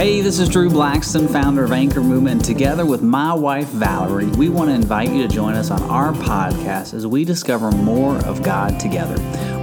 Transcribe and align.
Hey, 0.00 0.22
this 0.22 0.38
is 0.38 0.48
Drew 0.48 0.70
Blackston, 0.70 1.30
founder 1.30 1.62
of 1.62 1.72
Anchor 1.72 2.00
Movement, 2.00 2.36
and 2.36 2.42
together 2.42 2.86
with 2.86 3.02
my 3.02 3.34
wife 3.34 3.68
Valerie, 3.68 4.28
we 4.28 4.48
want 4.48 4.70
to 4.70 4.74
invite 4.74 5.10
you 5.10 5.20
to 5.20 5.28
join 5.28 5.52
us 5.52 5.70
on 5.70 5.82
our 5.90 6.14
podcast 6.14 6.94
as 6.94 7.06
we 7.06 7.22
discover 7.22 7.70
more 7.70 8.16
of 8.24 8.42
God 8.42 8.80
together. 8.80 9.14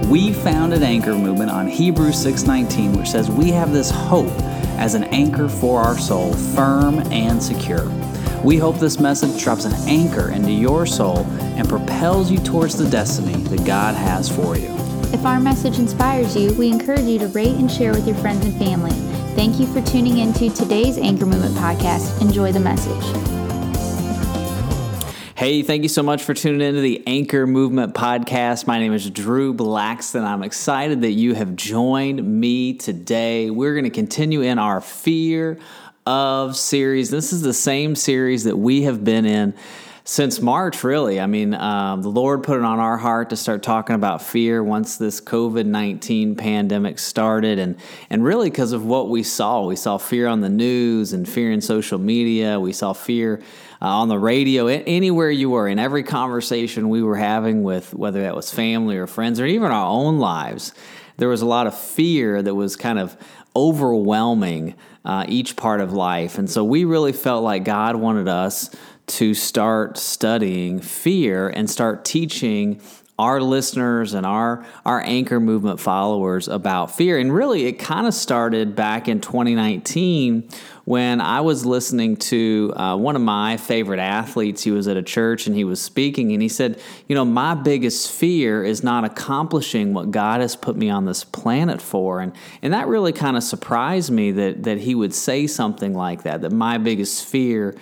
We 0.06 0.32
founded 0.32 0.84
Anchor 0.84 1.16
Movement 1.16 1.50
on 1.50 1.66
Hebrews 1.66 2.14
6:19, 2.14 2.96
which 2.96 3.08
says 3.08 3.28
we 3.28 3.50
have 3.50 3.72
this 3.72 3.90
hope 3.90 4.30
as 4.78 4.94
an 4.94 5.02
anchor 5.06 5.48
for 5.48 5.80
our 5.80 5.98
soul, 5.98 6.32
firm 6.32 7.00
and 7.10 7.42
secure. 7.42 7.90
We 8.44 8.58
hope 8.58 8.78
this 8.78 9.00
message 9.00 9.42
drops 9.42 9.64
an 9.64 9.74
anchor 9.88 10.30
into 10.30 10.52
your 10.52 10.86
soul 10.86 11.26
and 11.56 11.68
propels 11.68 12.30
you 12.30 12.38
towards 12.38 12.76
the 12.76 12.88
destiny 12.88 13.42
that 13.48 13.66
God 13.66 13.96
has 13.96 14.28
for 14.28 14.56
you. 14.56 14.68
If 15.12 15.24
our 15.24 15.40
message 15.40 15.80
inspires 15.80 16.36
you, 16.36 16.52
we 16.52 16.68
encourage 16.68 17.06
you 17.06 17.18
to 17.18 17.26
rate 17.26 17.56
and 17.56 17.68
share 17.68 17.90
with 17.90 18.06
your 18.06 18.16
friends 18.18 18.46
and 18.46 18.54
family. 18.56 19.17
Thank 19.38 19.60
you 19.60 19.68
for 19.68 19.80
tuning 19.80 20.18
into 20.18 20.50
today's 20.50 20.98
Anchor 20.98 21.24
Movement 21.24 21.54
podcast. 21.54 22.20
Enjoy 22.20 22.50
the 22.50 22.58
message. 22.58 23.04
Hey, 25.36 25.62
thank 25.62 25.84
you 25.84 25.88
so 25.88 26.02
much 26.02 26.24
for 26.24 26.34
tuning 26.34 26.60
into 26.60 26.80
the 26.80 27.04
Anchor 27.06 27.46
Movement 27.46 27.94
podcast. 27.94 28.66
My 28.66 28.80
name 28.80 28.92
is 28.92 29.08
Drew 29.08 29.54
Blackston. 29.54 30.24
I'm 30.24 30.42
excited 30.42 31.02
that 31.02 31.12
you 31.12 31.34
have 31.34 31.54
joined 31.54 32.20
me 32.20 32.74
today. 32.74 33.48
We're 33.48 33.74
going 33.74 33.84
to 33.84 33.90
continue 33.90 34.40
in 34.40 34.58
our 34.58 34.80
Fear 34.80 35.60
of 36.04 36.56
series. 36.56 37.10
This 37.10 37.32
is 37.32 37.40
the 37.40 37.54
same 37.54 37.94
series 37.94 38.42
that 38.42 38.56
we 38.56 38.82
have 38.82 39.04
been 39.04 39.24
in 39.24 39.54
since 40.08 40.40
March, 40.40 40.84
really. 40.84 41.20
I 41.20 41.26
mean, 41.26 41.52
um, 41.52 42.00
the 42.00 42.08
Lord 42.08 42.42
put 42.42 42.56
it 42.56 42.64
on 42.64 42.78
our 42.78 42.96
heart 42.96 43.28
to 43.28 43.36
start 43.36 43.62
talking 43.62 43.94
about 43.94 44.22
fear 44.22 44.64
once 44.64 44.96
this 44.96 45.20
COVID 45.20 45.66
19 45.66 46.34
pandemic 46.34 46.98
started. 46.98 47.58
And, 47.58 47.76
and 48.08 48.24
really, 48.24 48.48
because 48.48 48.72
of 48.72 48.86
what 48.86 49.10
we 49.10 49.22
saw, 49.22 49.66
we 49.66 49.76
saw 49.76 49.98
fear 49.98 50.26
on 50.26 50.40
the 50.40 50.48
news 50.48 51.12
and 51.12 51.28
fear 51.28 51.52
in 51.52 51.60
social 51.60 51.98
media. 51.98 52.58
We 52.58 52.72
saw 52.72 52.94
fear 52.94 53.42
uh, 53.82 53.86
on 53.86 54.08
the 54.08 54.18
radio, 54.18 54.68
anywhere 54.68 55.30
you 55.30 55.50
were, 55.50 55.68
in 55.68 55.78
every 55.78 56.04
conversation 56.04 56.88
we 56.88 57.02
were 57.02 57.16
having 57.16 57.62
with 57.62 57.92
whether 57.92 58.22
that 58.22 58.34
was 58.34 58.50
family 58.50 58.96
or 58.96 59.06
friends 59.06 59.38
or 59.38 59.44
even 59.44 59.70
our 59.70 59.86
own 59.90 60.18
lives. 60.18 60.72
There 61.18 61.28
was 61.28 61.42
a 61.42 61.46
lot 61.46 61.66
of 61.66 61.78
fear 61.78 62.40
that 62.40 62.54
was 62.54 62.76
kind 62.76 62.98
of 62.98 63.14
overwhelming 63.54 64.74
uh, 65.04 65.26
each 65.28 65.54
part 65.54 65.82
of 65.82 65.92
life. 65.92 66.38
And 66.38 66.48
so 66.48 66.64
we 66.64 66.84
really 66.84 67.12
felt 67.12 67.44
like 67.44 67.64
God 67.64 67.96
wanted 67.96 68.26
us 68.26 68.70
to 69.08 69.34
start 69.34 69.98
studying 69.98 70.80
fear 70.80 71.48
and 71.48 71.68
start 71.68 72.04
teaching 72.04 72.80
our 73.18 73.40
listeners 73.40 74.14
and 74.14 74.24
our 74.24 74.64
our 74.84 75.00
anchor 75.00 75.40
movement 75.40 75.80
followers 75.80 76.46
about 76.46 76.94
fear. 76.94 77.18
And 77.18 77.34
really 77.34 77.66
it 77.66 77.72
kind 77.72 78.06
of 78.06 78.14
started 78.14 78.76
back 78.76 79.08
in 79.08 79.20
2019 79.20 80.48
when 80.84 81.20
i 81.20 81.40
was 81.42 81.66
listening 81.66 82.16
to 82.16 82.72
uh, 82.76 82.96
one 82.96 83.16
of 83.16 83.22
my 83.22 83.56
favorite 83.56 83.98
athletes. 83.98 84.62
He 84.62 84.70
was 84.70 84.86
at 84.86 84.96
a 84.96 85.02
church 85.02 85.48
and 85.48 85.56
he 85.56 85.64
was 85.64 85.82
speaking 85.82 86.32
and 86.32 86.40
he 86.40 86.48
said 86.48 86.80
you 87.08 87.16
know 87.16 87.24
my 87.24 87.54
biggest 87.54 88.12
fear 88.12 88.62
is 88.62 88.84
not 88.84 89.04
accomplishing 89.04 89.94
what 89.94 90.12
god 90.12 90.40
has 90.40 90.54
put 90.54 90.76
me 90.76 90.88
on 90.88 91.04
this 91.04 91.24
planet 91.24 91.82
for. 91.82 92.20
And 92.20 92.32
and 92.62 92.72
that 92.72 92.86
really 92.86 93.12
kind 93.12 93.36
of 93.36 93.42
surprised 93.42 94.12
me 94.12 94.30
that 94.32 94.62
that 94.62 94.78
he 94.78 94.94
would 94.94 95.12
say 95.12 95.48
something 95.48 95.92
like 95.92 96.22
that 96.22 96.42
that 96.42 96.52
my 96.52 96.78
biggest 96.78 97.24
fear 97.24 97.74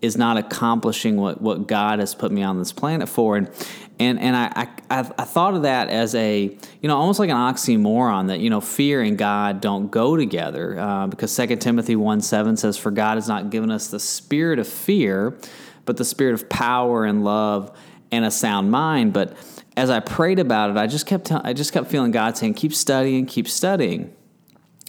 is 0.00 0.16
not 0.16 0.36
accomplishing 0.36 1.16
what, 1.16 1.40
what 1.40 1.66
God 1.66 1.98
has 1.98 2.14
put 2.14 2.32
me 2.32 2.42
on 2.42 2.58
this 2.58 2.72
planet 2.72 3.08
for. 3.08 3.36
And 3.36 3.50
and 3.98 4.18
and 4.18 4.34
I, 4.34 4.68
I 4.90 4.98
I 5.18 5.24
thought 5.24 5.54
of 5.54 5.62
that 5.62 5.88
as 5.88 6.14
a 6.14 6.44
you 6.80 6.88
know 6.88 6.96
almost 6.96 7.18
like 7.18 7.28
an 7.28 7.36
oxymoron 7.36 8.28
that 8.28 8.40
you 8.40 8.48
know 8.48 8.60
fear 8.60 9.02
and 9.02 9.18
God 9.18 9.60
don't 9.60 9.90
go 9.90 10.16
together 10.16 10.78
uh, 10.78 11.06
because 11.06 11.30
Second 11.30 11.58
Timothy 11.58 11.96
one 11.96 12.22
seven 12.22 12.56
says 12.56 12.78
for 12.78 12.90
God 12.90 13.16
has 13.16 13.28
not 13.28 13.50
given 13.50 13.70
us 13.70 13.88
the 13.88 14.00
spirit 14.00 14.58
of 14.58 14.66
fear, 14.66 15.36
but 15.84 15.98
the 15.98 16.04
spirit 16.04 16.34
of 16.34 16.48
power 16.48 17.04
and 17.04 17.22
love 17.24 17.76
and 18.10 18.24
a 18.24 18.30
sound 18.30 18.70
mind. 18.70 19.12
But 19.12 19.36
as 19.76 19.90
I 19.90 20.00
prayed 20.00 20.38
about 20.38 20.70
it, 20.70 20.78
I 20.78 20.86
just 20.86 21.06
kept 21.06 21.30
I 21.30 21.52
just 21.52 21.72
kept 21.72 21.88
feeling 21.88 22.10
God 22.10 22.38
saying 22.38 22.54
keep 22.54 22.74
studying, 22.74 23.26
keep 23.26 23.48
studying. 23.48 24.14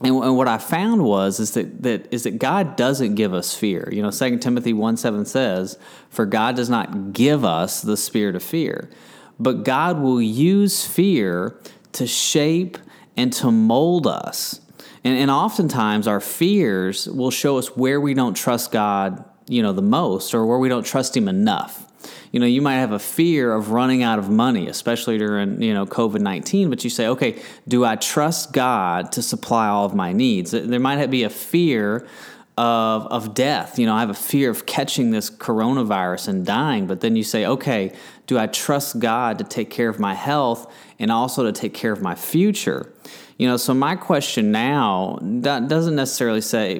And, 0.03 0.16
and, 0.23 0.35
what 0.35 0.47
I 0.47 0.57
found 0.57 1.03
was 1.03 1.39
is 1.39 1.51
that, 1.51 1.84
that 1.84 2.12
is 2.12 2.23
that 2.23 2.39
God 2.39 2.75
doesn't 2.75 3.16
give 3.16 3.34
us 3.34 3.56
fear. 3.56 3.88
You 3.91 4.01
know, 4.01 4.12
2 4.12 4.39
Timothy 4.39 4.73
1 4.73 4.97
7 4.97 5.25
says, 5.25 5.78
For 6.09 6.25
God 6.25 6.56
does 6.56 6.69
not 6.69 7.13
give 7.13 7.45
us 7.45 7.81
the 7.81 7.97
spirit 7.97 8.35
of 8.35 8.44
fear, 8.44 8.90
but 9.40 9.63
God 9.63 10.00
will 10.00 10.22
use 10.22 10.85
fear 10.85 11.59
to 11.94 12.07
shape 12.07 12.78
and 13.16 13.31
to 13.34 13.51
mold 13.51 14.07
us. 14.07 14.61
And, 15.03 15.17
and 15.17 15.29
oftentimes 15.29 16.07
our 16.07 16.19
fears 16.19 17.07
will 17.07 17.31
show 17.31 17.57
us 17.57 17.75
where 17.75 18.01
we 18.01 18.13
don't 18.13 18.34
trust 18.34 18.72
God, 18.72 19.23
you 19.47 19.61
know, 19.61 19.73
the 19.73 19.81
most 19.81 20.34
or 20.34 20.45
where 20.45 20.57
we 20.57 20.69
don't 20.69 20.85
trust 20.85 21.16
Him 21.16 21.28
enough 21.28 21.91
you 22.31 22.39
know 22.39 22.45
you 22.45 22.62
might 22.62 22.75
have 22.75 22.91
a 22.91 23.00
fear 23.00 23.53
of 23.53 23.72
running 23.72 24.03
out 24.03 24.19
of 24.19 24.29
money 24.29 24.67
especially 24.67 25.17
during 25.17 25.62
you 25.62 25.73
know 25.73 25.85
covid-19 25.85 26.69
but 26.69 26.84
you 26.84 26.89
say 26.89 27.07
okay 27.07 27.41
do 27.67 27.85
i 27.85 27.95
trust 27.95 28.51
god 28.53 29.12
to 29.12 29.22
supply 29.22 29.67
all 29.67 29.85
of 29.85 29.94
my 29.94 30.13
needs? 30.13 30.51
There 30.51 30.79
might 30.79 31.06
be 31.07 31.23
a 31.23 31.29
fear 31.29 32.07
of, 32.57 33.07
of 33.07 33.34
death. 33.34 33.79
You 33.79 33.85
know 33.85 33.95
i 33.95 34.00
have 34.00 34.09
a 34.09 34.13
fear 34.13 34.50
of 34.50 34.66
catching 34.66 35.11
this 35.11 35.29
coronavirus 35.29 36.28
and 36.28 36.45
dying 36.45 36.88
but 36.88 37.01
then 37.01 37.16
you 37.16 37.23
say 37.23 37.45
okay 37.45 37.94
do 38.28 38.38
i 38.38 38.47
trust 38.47 39.00
god 39.00 39.38
to 39.40 39.44
take 39.44 39.69
care 39.69 39.90
of 39.90 40.00
my 40.00 40.13
health 40.13 40.72
and 41.00 41.11
also 41.11 41.44
to 41.44 41.51
take 41.51 41.73
care 41.73 41.91
of 41.91 42.01
my 42.01 42.16
future 42.16 42.91
you 43.41 43.47
know 43.47 43.57
so 43.57 43.74
my 43.74 43.96
question 43.96 44.52
now 44.52 45.16
doesn't 45.16 45.96
necessarily 45.96 46.41
say 46.41 46.78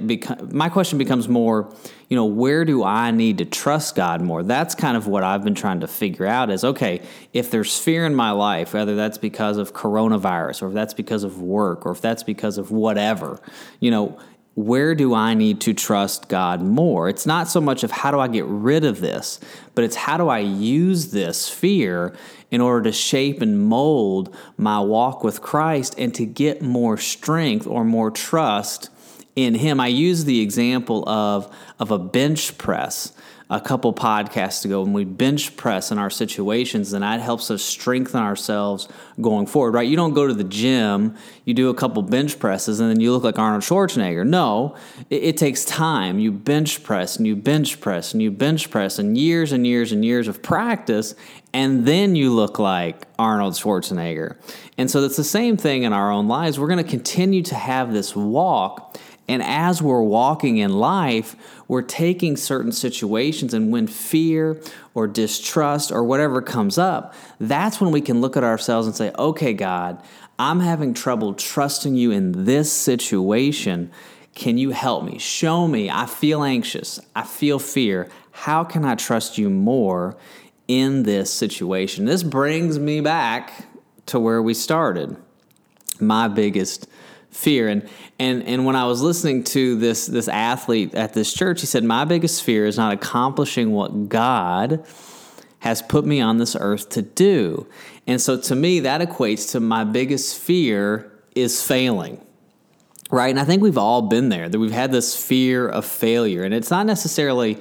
my 0.52 0.70
question 0.70 1.00
becomes 1.00 1.28
more 1.28 1.74
you 2.08 2.16
know 2.16 2.26
where 2.26 2.66
do 2.66 2.84
i 2.84 3.10
need 3.10 3.40
to 3.40 3.46
trust 3.46 3.96
god 3.96 4.22
more? 4.22 4.44
That's 4.44 4.76
kind 4.76 4.96
of 4.96 5.08
what 5.08 5.24
i've 5.24 5.44
been 5.44 5.56
trying 5.56 5.80
to 5.80 5.88
figure 5.88 6.28
out 6.28 6.52
is 6.52 6.64
okay 6.64 7.02
if 7.34 7.50
there's 7.50 7.80
fear 7.80 8.06
in 8.06 8.14
my 8.14 8.30
life 8.30 8.76
whether 8.76 8.96
that's 8.96 9.18
because 9.18 9.58
of 9.58 9.74
coronavirus 9.74 10.62
or 10.62 10.68
if 10.68 10.76
that's 10.76 10.94
because 10.94 11.24
of 11.24 11.42
work 11.42 11.84
or 11.84 11.94
if 11.94 12.02
that's 12.02 12.22
because 12.22 12.60
of 12.60 12.70
whatever 12.70 13.42
you 13.80 13.90
know 13.90 14.20
where 14.53 14.95
do 14.95 15.13
I 15.13 15.34
need 15.34 15.62
to 15.62 15.73
trust 15.73 16.28
God 16.28 16.62
more? 16.62 17.07
It's 17.07 17.25
not 17.25 17.47
so 17.47 17.62
much 17.62 17.84
of 17.84 17.91
how 17.91 18.12
do 18.12 18.19
I 18.19 18.28
get 18.28 18.45
rid 18.45 18.84
of 18.84 19.00
this, 19.00 19.39
but 19.75 19.85
it's 19.85 19.95
how 19.95 20.17
do 20.17 20.28
I 20.28 20.39
use 20.39 21.12
this 21.12 21.50
fear 21.50 22.13
in 22.50 22.59
order 22.59 22.84
to 22.84 22.91
shape 22.91 23.41
and 23.41 23.63
mold 23.63 24.35
my 24.57 24.79
walk 24.79 25.23
with 25.23 25.41
Christ 25.41 25.95
and 25.97 26.13
to 26.16 26.25
get 26.25 26.62
more 26.62 26.97
strength 26.97 27.66
or 27.66 27.85
more 27.85 28.12
trust 28.12 28.89
in 29.36 29.56
Him. 29.56 29.80
I 29.80 29.88
use 29.88 30.25
the 30.25 30.42
example 30.42 31.08
of, 31.08 31.56
of 31.80 31.92
a 31.92 32.00
bench 32.00 32.58
press 32.58 33.14
a 33.52 33.59
couple 33.59 33.94
podcasts 33.94 34.64
ago 34.64 34.81
when 34.81 34.94
we 34.94 35.03
bench 35.03 35.58
press 35.58 35.92
in 35.92 35.97
our 35.97 36.09
situations, 36.09 36.94
and 36.94 37.03
that 37.03 37.19
helps 37.19 37.52
us 37.52 37.62
strengthen 37.62 38.22
ourselves 38.22 38.88
going 39.19 39.46
forward, 39.46 39.74
right? 39.74 39.90
You 39.90 39.97
don't 39.97 40.14
go 40.14 40.25
to 40.25 40.34
the 40.34 40.46
gym, 40.46 41.18
you 41.44 41.53
do 41.53 41.69
a 41.69 41.74
couple 41.74 42.02
bench 42.02 42.40
presses, 42.40 42.80
and 42.80 42.90
then 42.90 43.02
you 43.02 43.12
look 43.12 43.25
like 43.25 43.38
Arnold 43.38 43.64
Schwarzenegger. 43.64 44.25
No, 44.25 44.78
it, 45.09 45.24
it 45.24 45.38
takes 45.38 45.66
time. 45.66 46.18
You 46.18 46.31
bench 46.31 46.81
press 46.81 47.18
and 47.18 47.28
you 47.28 47.36
bench 47.36 47.81
press 47.81 48.13
and 48.13 48.22
you 48.22 48.31
bench 48.31 48.69
press, 48.69 48.98
and 48.98 49.18
years 49.18 49.52
and 49.52 49.68
years 49.68 49.92
and 49.92 50.06
years 50.06 50.30
of 50.30 50.42
practice, 50.42 51.13
and 51.53 51.86
then 51.86 52.16
you 52.16 52.34
look 52.34 52.58
like 52.58 53.06
Arnold 53.19 53.56
Schwarzenegger. 53.56 54.38
And 54.78 54.90
so 54.90 55.03
it's 55.03 55.18
the 55.18 55.25
same 55.25 55.58
thing 55.58 55.84
in 55.84 55.92
our 55.92 56.09
own 56.09 56.30
lives. 56.30 56.58
We're 56.58 56.69
going 56.69 56.86
to 56.86 56.90
continue 56.90 57.42
to 57.44 57.56
have 57.56 57.92
this 57.92 58.16
walk 58.16 58.98
and 59.28 59.42
as 59.44 59.82
we're 59.82 60.02
walking 60.02 60.58
in 60.58 60.74
life, 60.74 61.36
we're 61.68 61.82
taking 61.82 62.36
certain 62.36 62.72
situations, 62.72 63.54
and 63.54 63.72
when 63.72 63.88
fear 63.88 64.62
or 64.94 65.08
distrust 65.08 65.92
or 65.92 66.04
whatever 66.04 66.42
comes 66.42 66.78
up, 66.78 67.14
that's 67.40 67.80
when 67.80 67.92
we 67.92 68.02
can 68.02 68.20
look 68.20 68.36
at 68.36 68.44
ourselves 68.44 68.88
and 68.88 68.96
say, 68.96 69.12
okay, 69.18 69.54
God, 69.54 70.04
I'm 70.38 70.60
having 70.60 70.94
trouble 70.94 71.34
trusting 71.34 71.96
you 71.96 72.12
in 72.12 72.46
this 72.46 72.72
situation. 72.72 73.92
Can 74.34 74.58
you 74.58 74.72
help 74.72 75.04
me? 75.04 75.18
Show 75.20 75.68
me. 75.68 75.90
I 75.90 76.08
feel 76.08 76.44
anxious. 76.44 77.00
I 77.16 77.24
feel 77.24 77.60
fear. 77.60 78.10
How 78.31 78.63
can 78.63 78.84
I 78.84 78.95
trust 78.95 79.38
you 79.38 79.50
more 79.50 80.18
in 80.68 81.04
this 81.04 81.31
situation? 81.31 82.06
This 82.06 82.24
brings 82.24 82.80
me 82.80 83.01
back 83.01 83.66
to 84.07 84.19
where 84.19 84.42
we 84.42 84.54
started. 84.54 85.16
My 86.00 86.28
biggest 86.28 86.88
fear. 87.31 87.68
And 87.68 87.89
and 88.19 88.44
and 88.44 88.66
when 88.66 88.75
I 88.75 88.86
was 88.86 89.01
listening 89.01 89.44
to 89.45 89.78
this 89.78 90.06
this 90.06 90.28
athlete 90.28 90.94
at 90.94 91.13
this 91.13 91.33
church, 91.33 91.62
he 91.62 91.68
said, 91.68 91.83
"My 91.83 92.06
biggest 92.06 92.44
fear 92.44 92.66
is 92.66 92.78
not 92.78 92.94
accomplishing 92.94 93.72
what 93.72 94.10
God 94.10 94.86
has 95.60 95.81
put 95.81 96.06
me 96.06 96.22
on 96.22 96.38
this 96.38 96.56
earth 96.60 96.89
to 96.89 97.01
do." 97.01 97.68
And 98.06 98.22
so 98.22 98.39
to 98.39 98.56
me, 98.56 98.81
that 98.81 99.01
equates 99.01 99.51
to 99.51 99.60
my 99.60 99.83
biggest 99.83 100.38
fear 100.38 101.12
is 101.36 101.63
failing. 101.63 102.22
Right? 103.10 103.30
And 103.30 103.39
I 103.39 103.44
think 103.44 103.62
we've 103.62 103.78
all 103.78 104.04
been 104.04 104.30
there. 104.30 104.48
That 104.48 104.60
we've 104.60 104.72
had 104.72 104.92
this 104.92 105.16
fear 105.16 105.68
of 105.68 105.86
failure, 105.86 106.44
and 106.44 106.54
it's 106.54 106.72
not 106.72 106.86
necessarily 106.86 107.60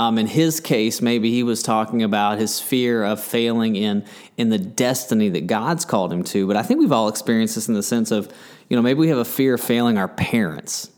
um, 0.00 0.16
in 0.16 0.26
his 0.26 0.60
case, 0.60 1.02
maybe 1.02 1.30
he 1.30 1.42
was 1.42 1.62
talking 1.62 2.02
about 2.02 2.38
his 2.38 2.58
fear 2.58 3.04
of 3.04 3.22
failing 3.22 3.76
in 3.76 4.02
in 4.38 4.48
the 4.48 4.56
destiny 4.56 5.28
that 5.28 5.46
God's 5.46 5.84
called 5.84 6.10
him 6.10 6.24
to. 6.24 6.46
But 6.46 6.56
I 6.56 6.62
think 6.62 6.80
we've 6.80 6.90
all 6.90 7.08
experienced 7.08 7.56
this 7.56 7.68
in 7.68 7.74
the 7.74 7.82
sense 7.82 8.10
of, 8.10 8.32
you 8.70 8.76
know, 8.76 8.82
maybe 8.82 9.00
we 9.00 9.08
have 9.08 9.18
a 9.18 9.24
fear 9.24 9.54
of 9.54 9.60
failing 9.60 9.98
our 9.98 10.08
parents. 10.08 10.90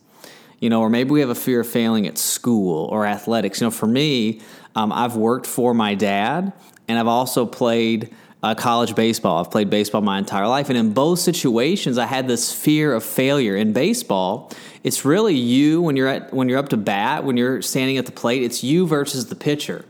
you 0.61 0.71
know, 0.71 0.81
or 0.81 0.89
maybe 0.89 1.11
we 1.11 1.19
have 1.19 1.29
a 1.31 1.35
fear 1.35 1.63
of 1.63 1.67
failing 1.67 2.07
at 2.07 2.17
school 2.17 2.87
or 2.93 3.05
athletics. 3.05 3.61
You 3.61 3.67
know, 3.67 3.73
for 3.73 3.89
me, 3.89 4.41
um, 4.77 4.93
I've 4.93 5.17
worked 5.17 5.45
for 5.49 5.75
my 5.75 5.97
dad, 5.97 6.53
and 6.87 7.01
I've 7.01 7.09
also 7.09 7.45
played 7.47 8.15
uh, 8.45 8.55
college 8.55 8.95
baseball. 8.95 9.41
I've 9.41 9.51
played 9.51 9.71
baseball 9.71 10.03
my 10.03 10.19
entire 10.19 10.47
life, 10.47 10.69
and 10.69 10.79
in 10.79 10.93
both 10.93 11.19
situations, 11.19 11.99
I 11.99 12.07
had 12.07 12.29
this 12.29 12.53
fear 12.53 12.95
of 12.95 13.03
failure. 13.03 13.57
In 13.57 13.73
baseball, 13.73 14.53
it's 14.85 15.05
really 15.05 15.35
you 15.35 15.83
when 15.83 15.97
you're 15.97 16.07
at 16.07 16.33
when 16.33 16.49
you're 16.49 16.59
up 16.61 16.69
to 16.69 16.77
bat, 16.77 17.25
when 17.25 17.37
you're 17.37 17.61
standing 17.61 17.99
at 17.99 18.07
the 18.07 18.13
plate. 18.13 18.43
It's 18.45 18.63
you 18.63 18.87
versus 18.87 19.27
the 19.27 19.37
pitcher 19.37 19.85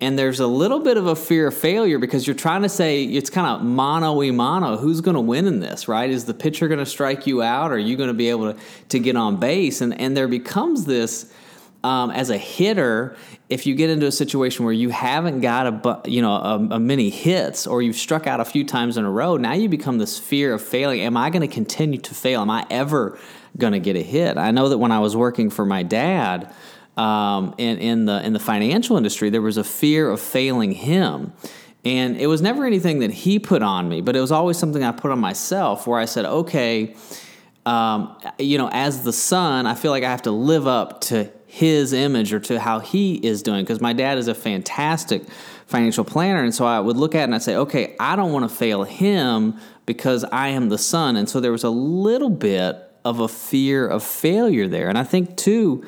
and 0.00 0.18
there's 0.18 0.40
a 0.40 0.46
little 0.46 0.80
bit 0.80 0.96
of 0.96 1.06
a 1.06 1.14
fear 1.14 1.48
of 1.48 1.54
failure 1.54 1.98
because 1.98 2.26
you're 2.26 2.36
trying 2.36 2.62
to 2.62 2.68
say 2.68 3.04
it's 3.04 3.28
kind 3.28 3.46
of 3.46 3.62
mano 3.62 4.14
y 4.14 4.30
mano. 4.30 4.76
Who's 4.76 5.00
going 5.00 5.14
to 5.14 5.20
win 5.20 5.46
in 5.46 5.60
this, 5.60 5.88
right? 5.88 6.08
Is 6.08 6.24
the 6.24 6.34
pitcher 6.34 6.68
going 6.68 6.78
to 6.78 6.86
strike 6.86 7.26
you 7.26 7.42
out? 7.42 7.70
Or 7.70 7.74
are 7.74 7.78
you 7.78 7.96
going 7.96 8.08
to 8.08 8.14
be 8.14 8.30
able 8.30 8.54
to, 8.54 8.60
to 8.90 8.98
get 8.98 9.16
on 9.16 9.36
base? 9.36 9.82
And, 9.82 9.98
and 10.00 10.16
there 10.16 10.28
becomes 10.28 10.86
this 10.86 11.30
um, 11.82 12.10
as 12.10 12.28
a 12.30 12.36
hitter, 12.36 13.16
if 13.48 13.66
you 13.66 13.74
get 13.74 13.88
into 13.88 14.06
a 14.06 14.12
situation 14.12 14.64
where 14.64 14.74
you 14.74 14.90
haven't 14.90 15.40
got 15.40 15.66
a 15.66 16.10
you 16.10 16.20
know 16.20 16.34
a, 16.34 16.56
a, 16.72 16.78
many 16.78 17.08
hits 17.08 17.66
or 17.66 17.80
you've 17.80 17.96
struck 17.96 18.26
out 18.26 18.38
a 18.38 18.44
few 18.44 18.64
times 18.64 18.96
in 18.98 19.04
a 19.04 19.10
row, 19.10 19.36
now 19.36 19.54
you 19.54 19.68
become 19.68 19.98
this 19.98 20.18
fear 20.18 20.52
of 20.52 20.62
failing. 20.62 21.00
Am 21.00 21.16
I 21.16 21.30
going 21.30 21.40
to 21.40 21.52
continue 21.52 21.98
to 22.00 22.14
fail? 22.14 22.42
Am 22.42 22.50
I 22.50 22.66
ever 22.70 23.18
going 23.56 23.72
to 23.72 23.80
get 23.80 23.96
a 23.96 24.02
hit? 24.02 24.36
I 24.36 24.50
know 24.50 24.68
that 24.68 24.78
when 24.78 24.92
I 24.92 25.00
was 25.00 25.16
working 25.16 25.48
for 25.48 25.64
my 25.64 25.82
dad 25.82 26.52
um, 26.96 27.54
in, 27.58 27.78
in 27.78 28.04
the 28.04 28.24
in 28.24 28.32
the 28.32 28.40
financial 28.40 28.96
industry, 28.96 29.30
there 29.30 29.42
was 29.42 29.56
a 29.56 29.64
fear 29.64 30.10
of 30.10 30.20
failing 30.20 30.72
him. 30.72 31.32
And 31.84 32.18
it 32.18 32.26
was 32.26 32.42
never 32.42 32.66
anything 32.66 32.98
that 32.98 33.10
he 33.10 33.38
put 33.38 33.62
on 33.62 33.88
me, 33.88 34.02
but 34.02 34.14
it 34.14 34.20
was 34.20 34.30
always 34.30 34.58
something 34.58 34.84
I 34.84 34.92
put 34.92 35.10
on 35.10 35.18
myself 35.18 35.86
where 35.86 35.98
I 35.98 36.04
said, 36.04 36.26
okay, 36.26 36.94
um, 37.64 38.18
you 38.38 38.58
know, 38.58 38.68
as 38.70 39.02
the 39.02 39.14
son, 39.14 39.66
I 39.66 39.74
feel 39.74 39.90
like 39.90 40.04
I 40.04 40.10
have 40.10 40.22
to 40.22 40.30
live 40.30 40.66
up 40.66 41.00
to 41.02 41.30
his 41.46 41.92
image 41.92 42.32
or 42.32 42.40
to 42.40 42.60
how 42.60 42.80
he 42.80 43.14
is 43.14 43.42
doing 43.42 43.64
because 43.64 43.80
my 43.80 43.92
dad 43.92 44.18
is 44.18 44.28
a 44.28 44.34
fantastic 44.34 45.22
financial 45.66 46.04
planner. 46.04 46.42
And 46.42 46.54
so 46.54 46.66
I 46.66 46.80
would 46.80 46.96
look 46.96 47.14
at 47.14 47.20
it 47.20 47.24
and 47.24 47.34
I'd 47.34 47.42
say, 47.42 47.56
okay, 47.56 47.96
I 47.98 48.14
don't 48.14 48.32
want 48.32 48.48
to 48.48 48.54
fail 48.54 48.84
him 48.84 49.56
because 49.86 50.24
I 50.24 50.48
am 50.48 50.68
the 50.68 50.78
son. 50.78 51.16
And 51.16 51.28
so 51.28 51.40
there 51.40 51.52
was 51.52 51.64
a 51.64 51.70
little 51.70 52.30
bit 52.30 52.89
of 53.04 53.20
a 53.20 53.28
fear 53.28 53.86
of 53.86 54.02
failure 54.02 54.68
there. 54.68 54.88
And 54.88 54.98
I 54.98 55.04
think, 55.04 55.36
too, 55.36 55.84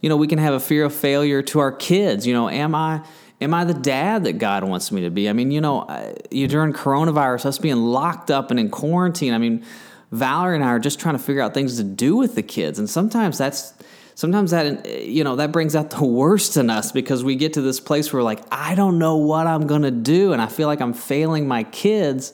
you 0.00 0.08
know, 0.08 0.16
we 0.16 0.26
can 0.26 0.38
have 0.38 0.54
a 0.54 0.60
fear 0.60 0.84
of 0.84 0.94
failure 0.94 1.42
to 1.42 1.60
our 1.60 1.72
kids. 1.72 2.26
You 2.26 2.34
know, 2.34 2.48
am 2.48 2.74
I 2.74 3.02
am 3.40 3.54
I 3.54 3.64
the 3.64 3.74
dad 3.74 4.24
that 4.24 4.34
God 4.34 4.64
wants 4.64 4.92
me 4.92 5.02
to 5.02 5.10
be? 5.10 5.28
I 5.28 5.32
mean, 5.32 5.50
you 5.50 5.60
know, 5.60 6.14
you 6.30 6.48
during 6.48 6.72
coronavirus, 6.72 7.46
us 7.46 7.58
being 7.58 7.76
locked 7.76 8.30
up 8.30 8.50
and 8.50 8.58
in 8.58 8.70
quarantine. 8.70 9.34
I 9.34 9.38
mean, 9.38 9.64
Valerie 10.12 10.56
and 10.56 10.64
I 10.64 10.68
are 10.68 10.78
just 10.78 11.00
trying 11.00 11.16
to 11.16 11.22
figure 11.22 11.42
out 11.42 11.54
things 11.54 11.76
to 11.76 11.84
do 11.84 12.16
with 12.16 12.34
the 12.34 12.42
kids, 12.42 12.78
and 12.78 12.88
sometimes 12.88 13.38
that's 13.38 13.74
sometimes 14.14 14.52
that 14.52 14.86
uh, 14.86 14.90
you 14.90 15.24
know 15.24 15.36
that 15.36 15.52
brings 15.52 15.74
out 15.74 15.90
the 15.90 16.04
worst 16.04 16.56
in 16.56 16.70
us 16.70 16.92
because 16.92 17.24
we 17.24 17.34
get 17.36 17.54
to 17.54 17.60
this 17.60 17.80
place 17.80 18.12
where 18.12 18.22
like 18.22 18.40
I 18.52 18.74
don't 18.74 18.98
know 18.98 19.16
what 19.16 19.46
I'm 19.46 19.66
gonna 19.66 19.90
do, 19.90 20.32
and 20.32 20.40
I 20.40 20.46
feel 20.46 20.68
like 20.68 20.80
I'm 20.80 20.94
failing 20.94 21.48
my 21.48 21.64
kids 21.64 22.32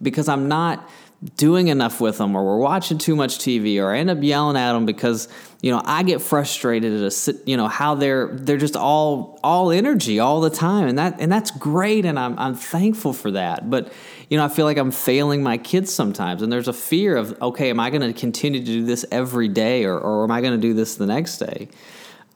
because 0.00 0.28
I'm 0.28 0.48
not 0.48 0.88
doing 1.36 1.66
enough 1.66 2.00
with 2.00 2.18
them 2.18 2.36
or 2.36 2.44
we're 2.44 2.58
watching 2.58 2.96
too 2.96 3.16
much 3.16 3.38
TV 3.38 3.82
or 3.82 3.92
I 3.92 3.98
end 3.98 4.08
up 4.08 4.22
yelling 4.22 4.56
at 4.56 4.72
them 4.72 4.86
because 4.86 5.26
you 5.60 5.72
know 5.72 5.82
I 5.84 6.04
get 6.04 6.22
frustrated 6.22 7.02
at 7.02 7.12
a 7.12 7.38
you 7.44 7.56
know 7.56 7.66
how 7.66 7.96
they're 7.96 8.28
they're 8.34 8.56
just 8.56 8.76
all 8.76 9.40
all 9.42 9.72
energy 9.72 10.20
all 10.20 10.40
the 10.40 10.50
time. 10.50 10.86
And 10.86 10.96
that 10.98 11.20
and 11.20 11.30
that's 11.30 11.50
great 11.50 12.04
and 12.04 12.20
I'm 12.20 12.38
I'm 12.38 12.54
thankful 12.54 13.12
for 13.12 13.32
that. 13.32 13.68
But 13.68 13.92
you 14.28 14.38
know 14.38 14.44
I 14.44 14.48
feel 14.48 14.64
like 14.64 14.78
I'm 14.78 14.92
failing 14.92 15.42
my 15.42 15.58
kids 15.58 15.92
sometimes 15.92 16.40
and 16.40 16.52
there's 16.52 16.68
a 16.68 16.72
fear 16.72 17.16
of 17.16 17.40
okay 17.42 17.70
am 17.70 17.80
I 17.80 17.90
going 17.90 18.02
to 18.02 18.12
continue 18.12 18.60
to 18.60 18.66
do 18.66 18.84
this 18.84 19.04
every 19.10 19.48
day 19.48 19.84
or, 19.84 19.98
or 19.98 20.22
am 20.22 20.30
I 20.30 20.40
going 20.40 20.54
to 20.54 20.60
do 20.60 20.72
this 20.72 20.94
the 20.94 21.06
next 21.06 21.38
day 21.38 21.68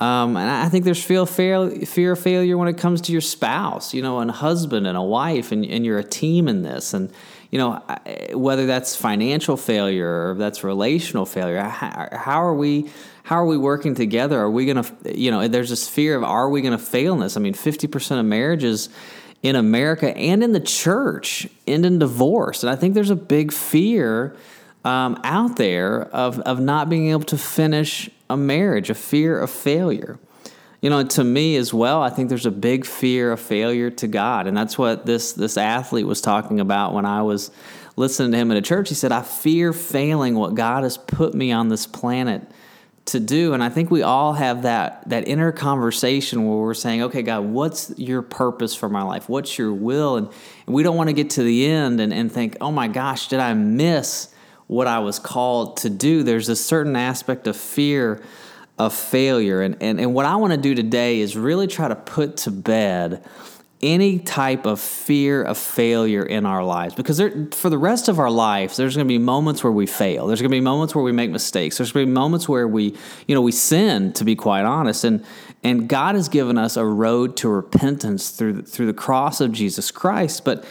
um, 0.02 0.36
and 0.36 0.50
I 0.50 0.68
think 0.68 0.84
there's 0.84 1.02
fear, 1.02 1.24
fear 1.26 2.12
of 2.12 2.18
failure 2.18 2.58
when 2.58 2.66
it 2.66 2.76
comes 2.76 3.02
to 3.02 3.12
your 3.12 3.20
spouse, 3.20 3.94
you 3.94 4.02
know, 4.02 4.18
and 4.18 4.30
a 4.30 4.32
husband 4.32 4.88
and 4.88 4.98
a 4.98 5.02
wife, 5.02 5.52
and, 5.52 5.64
and 5.64 5.86
you're 5.86 6.00
a 6.00 6.04
team 6.04 6.48
in 6.48 6.62
this. 6.62 6.92
And 6.92 7.12
you 7.52 7.58
know, 7.58 7.80
whether 8.32 8.66
that's 8.66 8.96
financial 8.96 9.56
failure 9.56 10.30
or 10.30 10.34
that's 10.34 10.64
relational 10.64 11.24
failure, 11.24 11.62
how, 11.62 12.42
are 12.42 12.54
we? 12.54 12.90
How 13.22 13.36
are 13.36 13.46
we 13.46 13.56
working 13.56 13.94
together? 13.94 14.40
Are 14.40 14.50
we 14.50 14.66
going 14.66 14.82
to, 14.82 15.16
you 15.16 15.30
know, 15.30 15.46
there's 15.46 15.70
this 15.70 15.88
fear 15.88 16.16
of 16.16 16.24
are 16.24 16.48
we 16.48 16.62
going 16.62 16.76
to 16.76 16.84
fail 16.84 17.14
in 17.14 17.20
this? 17.20 17.36
I 17.36 17.40
mean, 17.40 17.54
50% 17.54 18.18
of 18.18 18.26
marriages 18.26 18.88
in 19.44 19.54
America 19.54 20.16
and 20.16 20.42
in 20.42 20.50
the 20.50 20.60
church 20.60 21.46
end 21.66 21.86
in 21.86 22.00
divorce. 22.00 22.64
And 22.64 22.70
I 22.70 22.74
think 22.74 22.94
there's 22.94 23.10
a 23.10 23.16
big 23.16 23.52
fear 23.52 24.34
um, 24.84 25.20
out 25.22 25.56
there 25.56 26.02
of, 26.02 26.40
of 26.40 26.58
not 26.58 26.88
being 26.88 27.10
able 27.10 27.24
to 27.24 27.38
finish 27.38 28.10
a 28.32 28.36
marriage, 28.36 28.90
a 28.90 28.94
fear 28.94 29.38
of 29.38 29.50
failure 29.50 30.18
you 30.82 30.90
know, 30.90 31.04
to 31.04 31.22
me 31.22 31.54
as 31.56 31.72
well, 31.72 32.02
I 32.02 32.10
think 32.10 32.28
there's 32.28 32.44
a 32.44 32.50
big 32.50 32.84
fear 32.84 33.30
of 33.30 33.40
failure 33.40 33.88
to 33.90 34.08
God, 34.08 34.48
and 34.48 34.56
that's 34.56 34.76
what 34.76 35.06
this 35.06 35.32
this 35.32 35.56
athlete 35.56 36.06
was 36.06 36.20
talking 36.20 36.58
about 36.58 36.92
when 36.92 37.06
I 37.06 37.22
was 37.22 37.52
listening 37.94 38.32
to 38.32 38.38
him 38.38 38.50
at 38.50 38.56
a 38.56 38.62
church. 38.62 38.88
He 38.88 38.96
said, 38.96 39.12
"I 39.12 39.22
fear 39.22 39.72
failing 39.72 40.34
what 40.34 40.56
God 40.56 40.82
has 40.82 40.98
put 40.98 41.34
me 41.34 41.52
on 41.52 41.68
this 41.68 41.86
planet 41.86 42.42
to 43.04 43.20
do." 43.20 43.54
And 43.54 43.62
I 43.62 43.68
think 43.68 43.92
we 43.92 44.02
all 44.02 44.32
have 44.32 44.62
that 44.62 45.08
that 45.08 45.28
inner 45.28 45.52
conversation 45.52 46.48
where 46.48 46.58
we're 46.58 46.74
saying, 46.74 47.00
"Okay, 47.04 47.22
God, 47.22 47.44
what's 47.44 47.96
your 47.96 48.20
purpose 48.20 48.74
for 48.74 48.88
my 48.88 49.02
life? 49.02 49.28
What's 49.28 49.56
your 49.56 49.72
will?" 49.72 50.16
And, 50.16 50.28
and 50.66 50.74
we 50.74 50.82
don't 50.82 50.96
want 50.96 51.10
to 51.10 51.14
get 51.14 51.30
to 51.30 51.44
the 51.44 51.64
end 51.64 52.00
and, 52.00 52.12
and 52.12 52.30
think, 52.30 52.56
"Oh 52.60 52.72
my 52.72 52.88
gosh, 52.88 53.28
did 53.28 53.38
I 53.38 53.54
miss 53.54 54.31
what 54.72 54.86
I 54.86 54.98
was 54.98 55.18
called 55.18 55.76
to 55.78 55.90
do?" 55.90 56.22
There's 56.22 56.48
a 56.48 56.56
certain 56.56 56.96
aspect 56.96 57.46
of 57.46 57.56
fear 57.56 58.22
of 58.78 58.94
failure. 58.94 59.62
And, 59.62 59.76
and, 59.80 60.00
and 60.00 60.14
what 60.14 60.26
I 60.26 60.36
want 60.36 60.52
to 60.52 60.56
do 60.56 60.74
today 60.74 61.20
is 61.20 61.36
really 61.36 61.66
try 61.66 61.88
to 61.88 61.94
put 61.94 62.38
to 62.38 62.50
bed 62.50 63.24
any 63.82 64.20
type 64.20 64.64
of 64.64 64.80
fear 64.80 65.42
of 65.42 65.58
failure 65.58 66.22
in 66.22 66.46
our 66.46 66.64
lives 66.64 66.94
because 66.94 67.16
there, 67.16 67.48
for 67.50 67.68
the 67.68 67.76
rest 67.76 68.08
of 68.08 68.20
our 68.20 68.30
lives 68.30 68.76
there's 68.76 68.94
going 68.94 69.04
to 69.04 69.08
be 69.08 69.18
moments 69.18 69.64
where 69.64 69.72
we 69.72 69.86
fail 69.86 70.28
there's 70.28 70.40
going 70.40 70.48
to 70.48 70.56
be 70.56 70.60
moments 70.60 70.94
where 70.94 71.02
we 71.02 71.10
make 71.10 71.30
mistakes 71.30 71.78
there's 71.78 71.90
going 71.90 72.06
to 72.06 72.08
be 72.08 72.14
moments 72.14 72.48
where 72.48 72.68
we 72.68 72.96
you 73.26 73.34
know 73.34 73.40
we 73.40 73.50
sin 73.50 74.12
to 74.12 74.24
be 74.24 74.36
quite 74.36 74.64
honest 74.64 75.02
and 75.02 75.24
and 75.64 75.88
God 75.88 76.14
has 76.14 76.28
given 76.28 76.58
us 76.58 76.76
a 76.76 76.84
road 76.84 77.36
to 77.38 77.48
repentance 77.48 78.30
through 78.30 78.62
through 78.62 78.86
the 78.86 78.94
cross 78.94 79.40
of 79.40 79.50
Jesus 79.50 79.90
Christ 79.90 80.44
but 80.44 80.64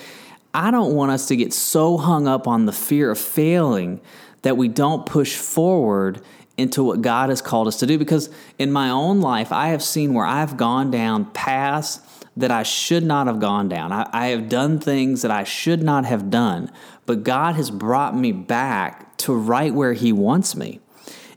I 0.54 0.72
don't 0.72 0.94
want 0.94 1.12
us 1.12 1.28
to 1.28 1.36
get 1.36 1.54
so 1.54 1.98
hung 1.98 2.28
up 2.28 2.48
on 2.48 2.66
the 2.66 2.74
fear 2.74 3.12
of 3.12 3.20
failing 3.20 4.02
that 4.42 4.58
we 4.58 4.68
don't 4.68 5.06
push 5.06 5.36
forward 5.36 6.22
into 6.58 6.84
what 6.84 7.02
God 7.02 7.30
has 7.30 7.42
called 7.42 7.68
us 7.68 7.78
to 7.78 7.86
do. 7.86 7.98
Because 7.98 8.30
in 8.60 8.72
my 8.72 8.90
own 8.90 9.22
life, 9.22 9.52
I 9.52 9.70
have 9.70 9.84
seen 9.84 10.14
where 10.14 10.26
I've 10.26 10.58
gone 10.58 10.92
down 10.92 11.26
paths 11.32 12.02
that 12.38 12.52
I 12.52 12.64
should 12.64 13.04
not 13.04 13.28
have 13.28 13.40
gone 13.40 13.68
down. 13.68 13.92
I, 13.92 14.10
I, 14.14 14.28
have 14.28 14.48
done 14.48 14.80
things 14.80 15.22
that 15.22 15.32
I 15.32 15.44
should 15.44 15.84
not 15.84 16.06
have 16.06 16.30
done, 16.30 16.72
but 17.06 17.24
God 17.24 17.56
has 17.56 17.70
brought 17.70 18.16
me 18.16 18.32
back 18.32 19.18
to 19.18 19.34
right 19.34 19.74
where 19.74 19.94
He 19.94 20.14
wants 20.14 20.56
me. 20.56 20.80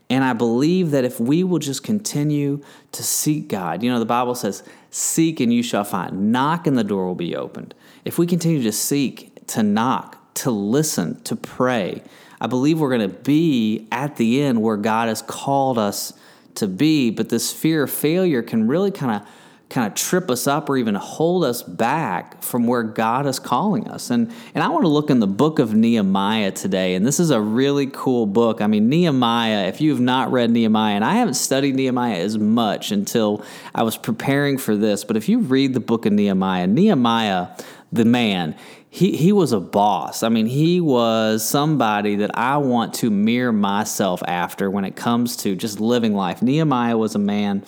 And 0.08 0.22
I 0.22 0.34
believe 0.34 0.92
that 0.92 1.04
if 1.04 1.18
we 1.18 1.42
will 1.42 1.58
just 1.58 1.82
continue 1.82 2.62
to 2.92 3.02
seek 3.02 3.48
God, 3.48 3.82
you 3.82 3.90
know, 3.90 3.98
the 3.98 4.04
Bible 4.04 4.34
says, 4.34 4.62
Seek 4.90 5.40
and 5.40 5.52
you 5.52 5.62
shall 5.62 5.82
find, 5.82 6.30
knock 6.30 6.68
and 6.68 6.78
the 6.78 6.84
door 6.84 7.06
will 7.06 7.16
be 7.16 7.34
opened. 7.34 7.74
If 8.04 8.18
we 8.18 8.26
continue 8.26 8.62
to 8.62 8.72
seek, 8.72 9.46
to 9.48 9.62
knock, 9.62 10.34
to 10.34 10.50
listen, 10.50 11.22
to 11.22 11.36
pray, 11.36 12.02
I 12.40 12.46
believe 12.46 12.78
we're 12.78 12.96
going 12.96 13.08
to 13.10 13.16
be 13.16 13.86
at 13.90 14.16
the 14.16 14.42
end 14.42 14.60
where 14.60 14.76
God 14.76 15.08
has 15.08 15.22
called 15.22 15.78
us 15.78 16.12
to 16.56 16.66
be. 16.66 17.10
But 17.10 17.28
this 17.28 17.52
fear 17.52 17.84
of 17.84 17.90
failure 17.90 18.42
can 18.42 18.68
really 18.68 18.90
kind 18.90 19.22
of 19.22 19.28
kind 19.70 19.86
of 19.86 19.94
trip 19.94 20.30
us 20.30 20.46
up 20.46 20.68
or 20.68 20.76
even 20.76 20.94
hold 20.94 21.42
us 21.42 21.62
back 21.62 22.40
from 22.42 22.66
where 22.66 22.82
God 22.82 23.26
is 23.26 23.38
calling 23.38 23.88
us. 23.88 24.10
And 24.10 24.32
and 24.54 24.62
I 24.62 24.68
want 24.68 24.84
to 24.84 24.88
look 24.88 25.10
in 25.10 25.20
the 25.20 25.26
book 25.26 25.58
of 25.58 25.74
Nehemiah 25.74 26.52
today. 26.52 26.94
And 26.94 27.04
this 27.04 27.18
is 27.18 27.30
a 27.30 27.40
really 27.40 27.86
cool 27.86 28.26
book. 28.26 28.60
I 28.60 28.66
mean, 28.66 28.88
Nehemiah, 28.88 29.66
if 29.66 29.80
you 29.80 29.90
have 29.90 30.00
not 30.00 30.30
read 30.30 30.50
Nehemiah, 30.50 30.94
and 30.94 31.04
I 31.04 31.14
haven't 31.14 31.34
studied 31.34 31.74
Nehemiah 31.74 32.18
as 32.18 32.38
much 32.38 32.92
until 32.92 33.42
I 33.74 33.82
was 33.82 33.96
preparing 33.96 34.58
for 34.58 34.76
this, 34.76 35.02
but 35.02 35.16
if 35.16 35.28
you 35.28 35.40
read 35.40 35.74
the 35.74 35.80
book 35.80 36.06
of 36.06 36.12
Nehemiah, 36.12 36.66
Nehemiah, 36.66 37.48
the 37.94 38.04
man, 38.04 38.56
he, 38.90 39.16
he 39.16 39.32
was 39.32 39.52
a 39.52 39.60
boss. 39.60 40.22
I 40.22 40.28
mean, 40.28 40.46
he 40.46 40.80
was 40.80 41.48
somebody 41.48 42.16
that 42.16 42.36
I 42.36 42.56
want 42.58 42.94
to 42.94 43.10
mirror 43.10 43.52
myself 43.52 44.22
after 44.26 44.70
when 44.70 44.84
it 44.84 44.96
comes 44.96 45.36
to 45.38 45.54
just 45.54 45.80
living 45.80 46.14
life. 46.14 46.42
Nehemiah 46.42 46.98
was 46.98 47.14
a 47.14 47.20
man 47.20 47.64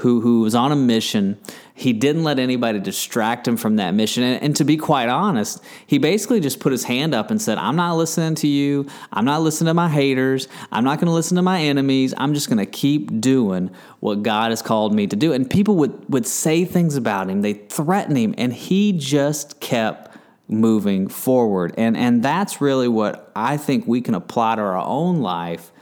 who, 0.00 0.20
who 0.20 0.40
was 0.40 0.54
on 0.54 0.72
a 0.72 0.76
mission. 0.76 1.38
He 1.74 1.92
didn't 1.92 2.24
let 2.24 2.38
anybody 2.38 2.80
distract 2.80 3.46
him 3.46 3.56
from 3.56 3.76
that 3.76 3.92
mission. 3.92 4.22
And, 4.22 4.42
and, 4.42 4.56
to 4.56 4.64
be 4.64 4.76
quite 4.76 5.08
honest, 5.08 5.62
he 5.86 5.98
basically 5.98 6.40
just 6.40 6.58
put 6.58 6.72
his 6.72 6.84
hand 6.84 7.14
up 7.14 7.30
and 7.30 7.40
said, 7.40 7.58
I'm 7.58 7.76
not 7.76 7.96
listening 7.96 8.34
to 8.36 8.48
you. 8.48 8.86
I'm 9.12 9.24
not 9.24 9.42
listening 9.42 9.66
to 9.66 9.74
my 9.74 9.88
haters. 9.88 10.48
I'm 10.72 10.84
not 10.84 10.98
going 10.98 11.06
to 11.06 11.12
listen 11.12 11.36
to 11.36 11.42
my 11.42 11.60
enemies. 11.60 12.14
I'm 12.16 12.32
just 12.32 12.48
going 12.48 12.58
to 12.58 12.66
keep 12.66 13.20
doing 13.20 13.70
what 14.00 14.22
God 14.22 14.50
has 14.50 14.62
called 14.62 14.94
me 14.94 15.06
to 15.06 15.16
do. 15.16 15.32
And 15.34 15.48
people 15.48 15.76
would, 15.76 16.08
would 16.08 16.26
say 16.26 16.64
things 16.64 16.96
about 16.96 17.28
him, 17.28 17.42
they 17.42 17.54
threaten 17.54 18.16
him, 18.16 18.34
and 18.38 18.52
he 18.52 18.92
just 18.92 19.60
kept 19.60 20.16
moving 20.48 21.08
forward. 21.08 21.74
And, 21.76 21.96
and 21.96 22.22
that's 22.22 22.60
really 22.60 22.88
what 22.88 23.30
I 23.36 23.58
think 23.58 23.86
we 23.86 24.00
can 24.00 24.14
apply 24.14 24.56
to 24.56 24.62
our 24.62 24.78
own 24.78 25.20
life 25.20 25.72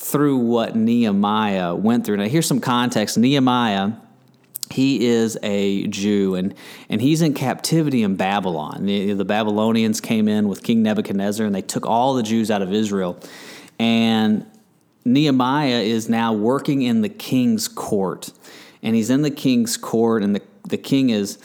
through 0.00 0.38
what 0.38 0.74
Nehemiah 0.74 1.74
went 1.74 2.06
through. 2.06 2.16
Now, 2.16 2.24
here's 2.24 2.46
some 2.46 2.60
context 2.60 3.18
Nehemiah 3.18 3.92
he 4.70 5.04
is 5.04 5.36
a 5.42 5.88
Jew 5.88 6.36
and, 6.36 6.54
and 6.88 7.00
he's 7.00 7.22
in 7.22 7.34
captivity 7.34 8.04
in 8.04 8.14
Babylon. 8.14 8.86
The, 8.86 9.14
the, 9.14 9.24
Babylonians 9.24 10.00
came 10.00 10.28
in 10.28 10.48
with 10.48 10.62
King 10.62 10.84
Nebuchadnezzar 10.84 11.44
and 11.44 11.52
they 11.52 11.60
took 11.60 11.86
all 11.86 12.14
the 12.14 12.22
Jews 12.22 12.52
out 12.52 12.62
of 12.62 12.72
Israel. 12.72 13.18
And 13.80 14.46
Nehemiah 15.04 15.80
is 15.80 16.08
now 16.08 16.32
working 16.32 16.82
in 16.82 17.00
the 17.00 17.08
king's 17.08 17.66
court. 17.66 18.30
And 18.80 18.94
he's 18.94 19.10
in 19.10 19.22
the 19.22 19.30
king's 19.30 19.76
court, 19.76 20.22
and 20.22 20.34
the, 20.36 20.42
the 20.68 20.78
king 20.78 21.10
is 21.10 21.38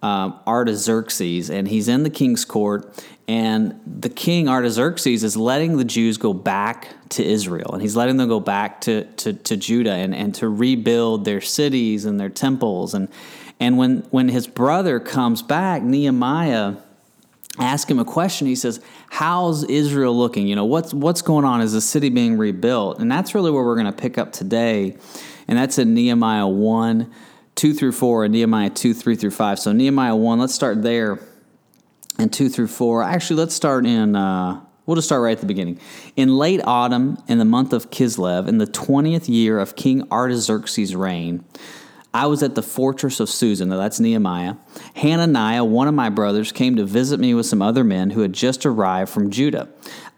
um, 0.00 0.38
Artaxerxes, 0.46 1.50
and 1.50 1.68
he's 1.68 1.88
in 1.88 2.02
the 2.02 2.10
king's 2.10 2.44
court. 2.44 3.04
And 3.28 3.78
the 3.86 4.08
king 4.08 4.48
Artaxerxes 4.48 5.22
is 5.22 5.36
letting 5.36 5.76
the 5.76 5.84
Jews 5.84 6.16
go 6.16 6.32
back 6.32 6.88
to 7.10 7.22
Israel, 7.24 7.72
and 7.74 7.82
he's 7.82 7.94
letting 7.94 8.16
them 8.16 8.26
go 8.26 8.40
back 8.40 8.80
to, 8.82 9.04
to, 9.04 9.34
to 9.34 9.56
Judah 9.56 9.92
and, 9.92 10.14
and 10.14 10.34
to 10.36 10.48
rebuild 10.48 11.26
their 11.26 11.42
cities 11.42 12.06
and 12.06 12.18
their 12.18 12.30
temples. 12.30 12.94
And, 12.94 13.08
and 13.60 13.76
when, 13.76 13.98
when 14.10 14.30
his 14.30 14.46
brother 14.46 14.98
comes 14.98 15.42
back, 15.42 15.82
Nehemiah 15.82 16.76
asks 17.58 17.90
him 17.90 17.98
a 17.98 18.04
question. 18.04 18.46
He 18.46 18.56
says, 18.56 18.80
How's 19.10 19.62
Israel 19.64 20.16
looking? 20.16 20.48
You 20.48 20.56
know, 20.56 20.64
what's, 20.64 20.94
what's 20.94 21.20
going 21.20 21.44
on? 21.44 21.60
Is 21.60 21.74
the 21.74 21.82
city 21.82 22.08
being 22.08 22.38
rebuilt? 22.38 22.98
And 22.98 23.12
that's 23.12 23.34
really 23.34 23.50
where 23.50 23.62
we're 23.62 23.76
going 23.76 23.86
to 23.86 23.92
pick 23.92 24.16
up 24.16 24.32
today. 24.32 24.96
And 25.46 25.58
that's 25.58 25.78
in 25.78 25.92
Nehemiah 25.92 26.46
1, 26.46 27.12
2 27.56 27.74
through 27.74 27.92
4, 27.92 28.24
and 28.24 28.32
Nehemiah 28.32 28.70
2, 28.70 28.94
3 28.94 29.16
through 29.16 29.32
5. 29.32 29.58
So, 29.58 29.72
Nehemiah 29.72 30.16
1, 30.16 30.38
let's 30.38 30.54
start 30.54 30.82
there 30.82 31.18
and 32.18 32.32
2 32.32 32.48
through 32.48 32.66
4. 32.66 33.02
Actually, 33.02 33.40
let's 33.40 33.54
start 33.54 33.86
in, 33.86 34.16
uh, 34.16 34.60
we'll 34.86 34.96
just 34.96 35.08
start 35.08 35.22
right 35.22 35.32
at 35.32 35.40
the 35.40 35.46
beginning. 35.46 35.78
In 36.16 36.36
late 36.36 36.60
autumn, 36.64 37.22
in 37.28 37.38
the 37.38 37.44
month 37.44 37.72
of 37.72 37.90
Kislev, 37.90 38.48
in 38.48 38.58
the 38.58 38.66
20th 38.66 39.28
year 39.28 39.58
of 39.58 39.76
King 39.76 40.06
Artaxerxes' 40.10 40.94
reign, 40.94 41.44
I 42.12 42.26
was 42.26 42.42
at 42.42 42.54
the 42.54 42.62
fortress 42.62 43.20
of 43.20 43.28
Susan. 43.28 43.68
Now 43.68 43.76
that's 43.76 44.00
Nehemiah. 44.00 44.54
Hananiah, 44.94 45.62
one 45.62 45.88
of 45.88 45.94
my 45.94 46.08
brothers, 46.08 46.52
came 46.52 46.74
to 46.76 46.84
visit 46.84 47.20
me 47.20 47.34
with 47.34 47.46
some 47.46 47.60
other 47.60 47.84
men 47.84 48.10
who 48.10 48.22
had 48.22 48.32
just 48.32 48.64
arrived 48.64 49.10
from 49.10 49.30
Judah. 49.30 49.68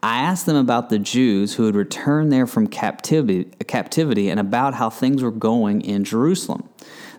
I 0.03 0.21
asked 0.21 0.47
them 0.47 0.57
about 0.57 0.89
the 0.89 0.99
Jews 0.99 1.55
who 1.55 1.67
had 1.67 1.75
returned 1.75 2.33
there 2.33 2.47
from 2.47 2.69
captivity, 2.69 3.45
captivity 3.67 4.31
and 4.31 4.41
about 4.41 4.75
how 4.75 4.89
things 4.89 5.23
were 5.23 5.31
going 5.31 5.83
in 5.83 6.05
Jerusalem. 6.05 6.69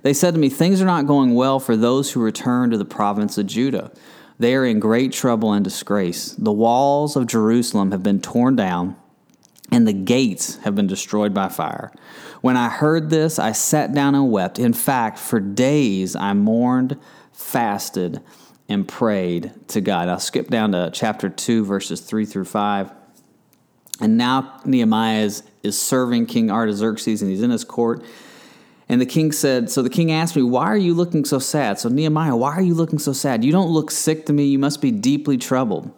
They 0.01 0.13
said 0.13 0.33
to 0.33 0.39
me, 0.39 0.49
Things 0.49 0.81
are 0.81 0.85
not 0.85 1.05
going 1.05 1.35
well 1.35 1.59
for 1.59 1.77
those 1.77 2.11
who 2.11 2.21
return 2.21 2.71
to 2.71 2.77
the 2.77 2.85
province 2.85 3.37
of 3.37 3.45
Judah. 3.45 3.91
They 4.41 4.55
are 4.55 4.65
in 4.65 4.79
great 4.79 5.11
trouble 5.11 5.53
and 5.53 5.63
disgrace. 5.63 6.31
The 6.31 6.51
walls 6.51 7.15
of 7.15 7.27
Jerusalem 7.27 7.91
have 7.91 8.01
been 8.01 8.19
torn 8.19 8.55
down, 8.55 8.95
and 9.71 9.87
the 9.87 9.93
gates 9.93 10.55
have 10.63 10.73
been 10.73 10.87
destroyed 10.87 11.31
by 11.31 11.47
fire. 11.47 11.91
When 12.41 12.57
I 12.57 12.67
heard 12.67 13.11
this, 13.11 13.37
I 13.37 13.51
sat 13.51 13.93
down 13.93 14.15
and 14.15 14.31
wept. 14.31 14.57
In 14.57 14.73
fact, 14.73 15.19
for 15.19 15.39
days 15.39 16.15
I 16.15 16.33
mourned, 16.33 16.97
fasted, 17.31 18.19
and 18.67 18.87
prayed 18.87 19.53
to 19.67 19.79
God. 19.79 20.09
I'll 20.09 20.19
skip 20.19 20.47
down 20.47 20.71
to 20.71 20.89
chapter 20.91 21.29
2, 21.29 21.63
verses 21.63 22.01
3 22.01 22.25
through 22.25 22.45
5. 22.45 22.91
And 23.99 24.17
now 24.17 24.59
Nehemiah 24.65 25.21
is, 25.21 25.43
is 25.61 25.79
serving 25.79 26.25
King 26.25 26.49
Artaxerxes, 26.49 27.21
and 27.21 27.29
he's 27.29 27.43
in 27.43 27.51
his 27.51 27.63
court. 27.63 28.03
And 28.91 28.99
the 28.99 29.05
king 29.05 29.31
said, 29.31 29.69
So 29.69 29.81
the 29.81 29.89
king 29.89 30.11
asked 30.11 30.35
me, 30.35 30.43
Why 30.43 30.65
are 30.65 30.77
you 30.77 30.93
looking 30.93 31.23
so 31.23 31.39
sad? 31.39 31.79
So, 31.79 31.87
Nehemiah, 31.87 32.35
why 32.35 32.51
are 32.51 32.61
you 32.61 32.73
looking 32.73 32.99
so 32.99 33.13
sad? 33.13 33.41
You 33.41 33.53
don't 33.53 33.71
look 33.71 33.89
sick 33.89 34.25
to 34.25 34.33
me. 34.33 34.43
You 34.47 34.59
must 34.59 34.81
be 34.81 34.91
deeply 34.91 35.37
troubled. 35.37 35.89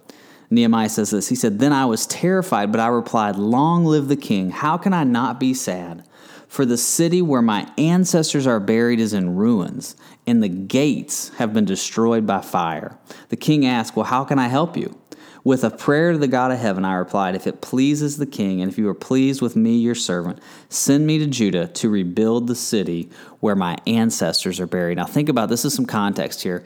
Nehemiah 0.51 0.89
says 0.89 1.09
this. 1.09 1.27
He 1.27 1.33
said, 1.33 1.57
Then 1.57 1.73
I 1.73 1.85
was 1.85 2.05
terrified, 2.05 2.71
but 2.71 2.79
I 2.79 2.85
replied, 2.89 3.35
Long 3.35 3.83
live 3.83 4.09
the 4.09 4.15
king. 4.15 4.51
How 4.51 4.77
can 4.77 4.93
I 4.93 5.05
not 5.05 5.39
be 5.39 5.55
sad? 5.55 6.07
For 6.47 6.65
the 6.65 6.77
city 6.77 7.23
where 7.23 7.41
my 7.41 7.67
ancestors 7.79 8.45
are 8.45 8.59
buried 8.59 8.99
is 8.99 9.11
in 9.11 9.37
ruins, 9.37 9.95
and 10.27 10.43
the 10.43 10.47
gates 10.47 11.29
have 11.37 11.51
been 11.51 11.65
destroyed 11.65 12.27
by 12.27 12.41
fire. 12.41 12.99
The 13.29 13.37
king 13.37 13.65
asked, 13.65 13.95
Well, 13.95 14.05
how 14.05 14.23
can 14.23 14.37
I 14.37 14.49
help 14.49 14.77
you? 14.77 14.99
With 15.45 15.65
a 15.65 15.69
prayer 15.69 16.13
to 16.13 16.17
the 16.17 16.27
God 16.29 16.51
of 16.51 16.59
heaven, 16.59 16.85
I 16.85 16.93
replied, 16.93 17.35
If 17.35 17.47
it 17.47 17.59
pleases 17.59 18.15
the 18.15 18.25
king, 18.25 18.61
and 18.61 18.71
if 18.71 18.77
you 18.77 18.87
are 18.87 18.93
pleased 18.93 19.41
with 19.41 19.57
me, 19.57 19.75
your 19.75 19.95
servant, 19.95 20.39
send 20.69 21.05
me 21.05 21.19
to 21.19 21.27
Judah 21.27 21.67
to 21.67 21.89
rebuild 21.89 22.47
the 22.47 22.55
city 22.55 23.09
where 23.41 23.55
my 23.55 23.77
ancestors 23.85 24.61
are 24.61 24.67
buried. 24.67 24.97
Now, 24.97 25.05
think 25.05 25.27
about 25.27 25.49
this 25.49 25.65
is 25.65 25.73
some 25.73 25.85
context 25.85 26.43
here. 26.43 26.63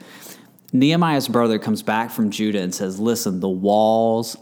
Nehemiah's 0.72 1.26
brother 1.26 1.58
comes 1.58 1.82
back 1.82 2.10
from 2.10 2.30
Judah 2.30 2.60
and 2.60 2.72
says, 2.72 3.00
Listen, 3.00 3.40
the 3.40 3.48
walls 3.48 4.36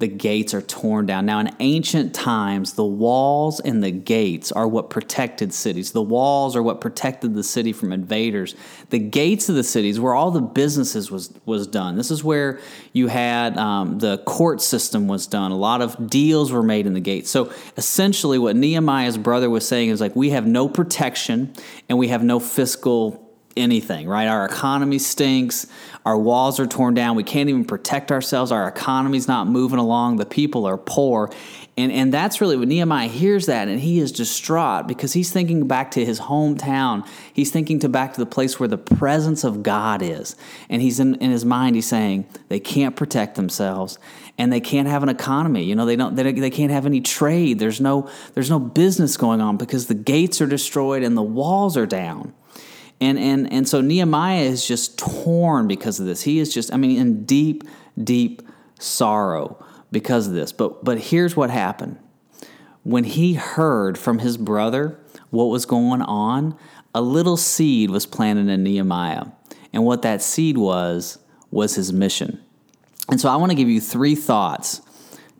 the 0.00 0.08
gates 0.08 0.54
are 0.54 0.62
torn 0.62 1.04
down. 1.04 1.26
Now, 1.26 1.40
in 1.40 1.50
ancient 1.60 2.14
times, 2.14 2.72
the 2.72 2.84
walls 2.84 3.60
and 3.60 3.84
the 3.84 3.90
gates 3.90 4.50
are 4.50 4.66
what 4.66 4.88
protected 4.88 5.52
cities. 5.52 5.92
The 5.92 6.02
walls 6.02 6.56
are 6.56 6.62
what 6.62 6.80
protected 6.80 7.34
the 7.34 7.44
city 7.44 7.74
from 7.74 7.92
invaders. 7.92 8.56
The 8.88 8.98
gates 8.98 9.50
of 9.50 9.56
the 9.56 9.62
cities, 9.62 10.00
where 10.00 10.14
all 10.14 10.30
the 10.30 10.40
businesses 10.40 11.10
was 11.10 11.32
was 11.44 11.66
done. 11.66 11.96
This 11.96 12.10
is 12.10 12.24
where 12.24 12.60
you 12.94 13.08
had 13.08 13.58
um, 13.58 13.98
the 13.98 14.18
court 14.18 14.62
system 14.62 15.06
was 15.06 15.26
done. 15.26 15.52
A 15.52 15.56
lot 15.56 15.82
of 15.82 16.08
deals 16.08 16.50
were 16.50 16.62
made 16.62 16.86
in 16.86 16.94
the 16.94 17.00
gates. 17.00 17.30
So, 17.30 17.52
essentially, 17.76 18.38
what 18.38 18.56
Nehemiah's 18.56 19.18
brother 19.18 19.50
was 19.50 19.68
saying 19.68 19.90
is 19.90 20.00
like, 20.00 20.16
we 20.16 20.30
have 20.30 20.46
no 20.46 20.66
protection 20.66 21.52
and 21.90 21.98
we 21.98 22.08
have 22.08 22.24
no 22.24 22.40
fiscal 22.40 23.29
anything, 23.56 24.08
right? 24.08 24.26
Our 24.26 24.44
economy 24.44 24.98
stinks. 24.98 25.66
Our 26.04 26.16
walls 26.16 26.58
are 26.60 26.66
torn 26.66 26.94
down. 26.94 27.16
We 27.16 27.24
can't 27.24 27.48
even 27.48 27.64
protect 27.64 28.10
ourselves. 28.10 28.52
Our 28.52 28.68
economy's 28.68 29.28
not 29.28 29.46
moving 29.46 29.78
along. 29.78 30.16
The 30.16 30.26
people 30.26 30.66
are 30.66 30.78
poor. 30.78 31.30
And, 31.76 31.92
and 31.92 32.12
that's 32.12 32.40
really 32.40 32.56
what 32.56 32.68
Nehemiah 32.68 33.08
hears 33.08 33.46
that, 33.46 33.68
and 33.68 33.80
he 33.80 34.00
is 34.00 34.12
distraught 34.12 34.86
because 34.86 35.12
he's 35.12 35.32
thinking 35.32 35.66
back 35.66 35.92
to 35.92 36.04
his 36.04 36.20
hometown. 36.20 37.06
He's 37.32 37.50
thinking 37.50 37.78
to 37.80 37.88
back 37.88 38.12
to 38.14 38.20
the 38.20 38.26
place 38.26 38.60
where 38.60 38.68
the 38.68 38.76
presence 38.76 39.44
of 39.44 39.62
God 39.62 40.02
is. 40.02 40.36
And 40.68 40.82
he's 40.82 41.00
in, 41.00 41.14
in 41.16 41.30
his 41.30 41.44
mind, 41.44 41.76
he's 41.76 41.86
saying 41.86 42.26
they 42.48 42.60
can't 42.60 42.96
protect 42.96 43.36
themselves 43.36 43.98
and 44.36 44.52
they 44.52 44.60
can't 44.60 44.88
have 44.88 45.02
an 45.02 45.08
economy. 45.10 45.64
You 45.64 45.74
know, 45.74 45.86
they 45.86 45.96
don't 45.96 46.16
they, 46.16 46.32
they 46.32 46.50
can't 46.50 46.72
have 46.72 46.86
any 46.86 47.00
trade. 47.00 47.58
There's 47.58 47.80
no 47.80 48.10
there's 48.34 48.50
no 48.50 48.58
business 48.58 49.16
going 49.16 49.40
on 49.40 49.56
because 49.58 49.86
the 49.86 49.94
gates 49.94 50.40
are 50.40 50.46
destroyed 50.46 51.02
and 51.02 51.16
the 51.16 51.22
walls 51.22 51.76
are 51.76 51.86
down. 51.86 52.34
And, 53.00 53.18
and, 53.18 53.50
and 53.52 53.66
so 53.66 53.80
Nehemiah 53.80 54.42
is 54.42 54.66
just 54.66 54.98
torn 54.98 55.66
because 55.66 56.00
of 56.00 56.06
this. 56.06 56.22
He 56.22 56.38
is 56.38 56.52
just, 56.52 56.72
I 56.72 56.76
mean, 56.76 56.98
in 56.98 57.24
deep, 57.24 57.64
deep 58.02 58.42
sorrow 58.78 59.64
because 59.90 60.26
of 60.26 60.34
this. 60.34 60.52
But, 60.52 60.84
but 60.84 60.98
here's 60.98 61.34
what 61.34 61.50
happened. 61.50 61.98
When 62.82 63.04
he 63.04 63.34
heard 63.34 63.98
from 63.98 64.18
his 64.18 64.36
brother 64.36 64.98
what 65.30 65.46
was 65.46 65.66
going 65.66 66.02
on, 66.02 66.58
a 66.94 67.00
little 67.00 67.36
seed 67.36 67.90
was 67.90 68.06
planted 68.06 68.48
in 68.48 68.62
Nehemiah. 68.62 69.26
And 69.72 69.84
what 69.84 70.02
that 70.02 70.22
seed 70.22 70.58
was, 70.58 71.18
was 71.50 71.76
his 71.76 71.92
mission. 71.92 72.42
And 73.08 73.20
so 73.20 73.28
I 73.28 73.36
want 73.36 73.50
to 73.50 73.56
give 73.56 73.68
you 73.68 73.80
three 73.80 74.14
thoughts 74.14 74.82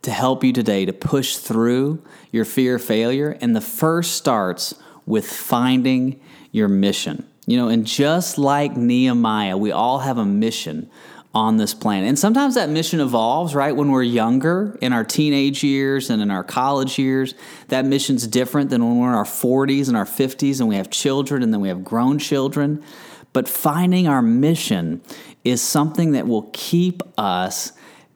to 0.01 0.11
help 0.11 0.43
you 0.43 0.51
today 0.51 0.85
to 0.85 0.93
push 0.93 1.37
through 1.37 2.03
your 2.31 2.45
fear 2.45 2.75
of 2.75 2.83
failure. 2.83 3.37
And 3.39 3.55
the 3.55 3.61
first 3.61 4.13
starts 4.13 4.73
with 5.05 5.27
finding 5.29 6.19
your 6.51 6.67
mission. 6.67 7.27
You 7.47 7.57
know, 7.57 7.69
and 7.69 7.85
just 7.85 8.37
like 8.37 8.77
Nehemiah, 8.77 9.57
we 9.57 9.71
all 9.71 9.99
have 9.99 10.17
a 10.17 10.25
mission 10.25 10.89
on 11.33 11.57
this 11.57 11.73
planet. 11.73 12.09
And 12.09 12.19
sometimes 12.19 12.55
that 12.55 12.69
mission 12.69 12.99
evolves, 12.99 13.55
right? 13.55 13.75
When 13.75 13.91
we're 13.91 14.03
younger, 14.03 14.77
in 14.81 14.91
our 14.91 15.05
teenage 15.05 15.63
years 15.63 16.09
and 16.09 16.21
in 16.21 16.29
our 16.29 16.43
college 16.43 16.99
years, 16.99 17.33
that 17.69 17.85
mission's 17.85 18.27
different 18.27 18.69
than 18.69 18.83
when 18.83 18.99
we're 18.99 19.09
in 19.09 19.15
our 19.15 19.23
40s 19.23 19.87
and 19.87 19.95
our 19.95 20.05
50s 20.05 20.59
and 20.59 20.67
we 20.67 20.75
have 20.75 20.89
children 20.89 21.41
and 21.41 21.53
then 21.53 21.61
we 21.61 21.69
have 21.69 21.83
grown 21.85 22.19
children. 22.19 22.83
But 23.31 23.47
finding 23.47 24.07
our 24.07 24.21
mission 24.21 25.01
is 25.45 25.61
something 25.61 26.11
that 26.11 26.27
will 26.27 26.49
keep 26.51 27.01
us 27.17 27.71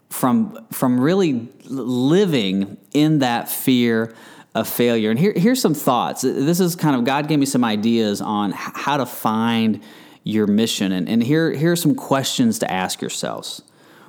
from, 0.09 0.65
from 0.71 0.99
really 0.99 1.47
living 1.63 2.77
in 2.93 3.19
that 3.19 3.49
fear 3.49 4.13
of 4.55 4.69
failure. 4.69 5.11
And 5.11 5.19
here, 5.19 5.33
here's 5.35 5.61
some 5.61 5.73
thoughts. 5.73 6.21
This 6.21 6.61
is 6.61 6.75
kind 6.75 6.95
of 6.95 7.03
God 7.03 7.27
gave 7.27 7.37
me 7.37 7.45
some 7.45 7.63
ideas 7.63 8.21
on 8.21 8.53
how 8.55 8.97
to 8.97 9.05
find 9.05 9.83
your 10.23 10.47
mission. 10.47 10.93
And, 10.93 11.09
and 11.09 11.21
here, 11.21 11.51
here 11.51 11.73
are 11.73 11.75
some 11.75 11.93
questions 11.93 12.57
to 12.59 12.71
ask 12.71 13.01
yourselves. 13.01 13.61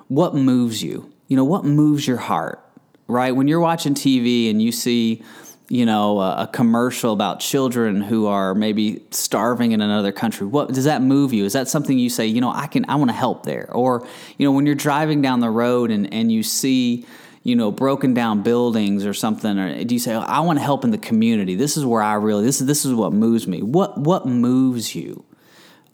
What 0.06 0.34
moves 0.34 0.82
you? 0.82 1.12
You 1.26 1.36
know, 1.36 1.44
what 1.44 1.64
moves 1.64 2.06
your 2.06 2.16
heart, 2.16 2.64
right? 3.08 3.32
When 3.32 3.48
you're 3.48 3.60
watching 3.60 3.94
TV 3.94 4.48
and 4.48 4.62
you 4.62 4.70
see, 4.70 5.24
you 5.68 5.84
know, 5.84 6.20
a, 6.20 6.44
a 6.44 6.46
commercial 6.46 7.12
about 7.12 7.40
children 7.40 8.00
who 8.00 8.28
are 8.28 8.54
maybe 8.54 9.02
starving 9.10 9.72
in 9.72 9.80
another 9.80 10.12
country, 10.12 10.46
what 10.46 10.72
does 10.72 10.84
that 10.84 11.02
move 11.02 11.32
you? 11.32 11.44
Is 11.44 11.54
that 11.54 11.66
something 11.66 11.98
you 11.98 12.08
say, 12.08 12.24
you 12.26 12.40
know, 12.40 12.52
I 12.52 12.68
can, 12.68 12.88
I 12.88 12.94
want 12.94 13.10
to 13.10 13.16
help 13.16 13.44
there? 13.44 13.68
Or, 13.72 14.06
you 14.38 14.46
know, 14.46 14.52
when 14.52 14.64
you're 14.64 14.76
driving 14.76 15.22
down 15.22 15.40
the 15.40 15.50
road 15.50 15.90
and, 15.90 16.14
and 16.14 16.30
you 16.30 16.44
see, 16.44 17.04
you 17.46 17.56
know, 17.56 17.70
broken 17.70 18.14
down 18.14 18.42
buildings 18.42 19.06
or 19.06 19.14
something, 19.14 19.58
or 19.58 19.84
do 19.84 19.94
you 19.94 19.98
say, 19.98 20.14
I 20.14 20.40
want 20.40 20.58
to 20.58 20.64
help 20.64 20.84
in 20.84 20.90
the 20.90 20.98
community? 20.98 21.54
This 21.54 21.76
is 21.76 21.84
where 21.84 22.02
I 22.02 22.14
really 22.14 22.44
this 22.44 22.60
is 22.60 22.66
this 22.66 22.84
is 22.84 22.92
what 22.92 23.12
moves 23.12 23.46
me. 23.46 23.62
What 23.62 23.98
what 23.98 24.26
moves 24.26 24.94
you? 24.94 25.24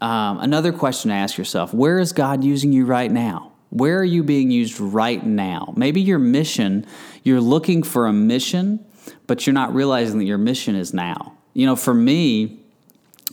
Um, 0.00 0.38
another 0.40 0.72
question 0.72 1.10
to 1.10 1.14
ask 1.14 1.36
yourself: 1.36 1.74
Where 1.74 1.98
is 1.98 2.12
God 2.12 2.42
using 2.42 2.72
you 2.72 2.86
right 2.86 3.10
now? 3.10 3.52
Where 3.70 3.98
are 3.98 4.04
you 4.04 4.22
being 4.22 4.50
used 4.50 4.78
right 4.80 5.24
now? 5.24 5.72
Maybe 5.76 6.00
your 6.00 6.18
mission, 6.18 6.86
you're 7.22 7.40
looking 7.40 7.82
for 7.82 8.06
a 8.06 8.12
mission 8.12 8.84
but 9.26 9.46
you're 9.46 9.54
not 9.54 9.74
realizing 9.74 10.18
that 10.18 10.24
your 10.24 10.38
mission 10.38 10.76
is 10.76 10.92
now. 10.92 11.36
You 11.54 11.66
know, 11.66 11.76
for 11.76 11.94
me, 11.94 12.61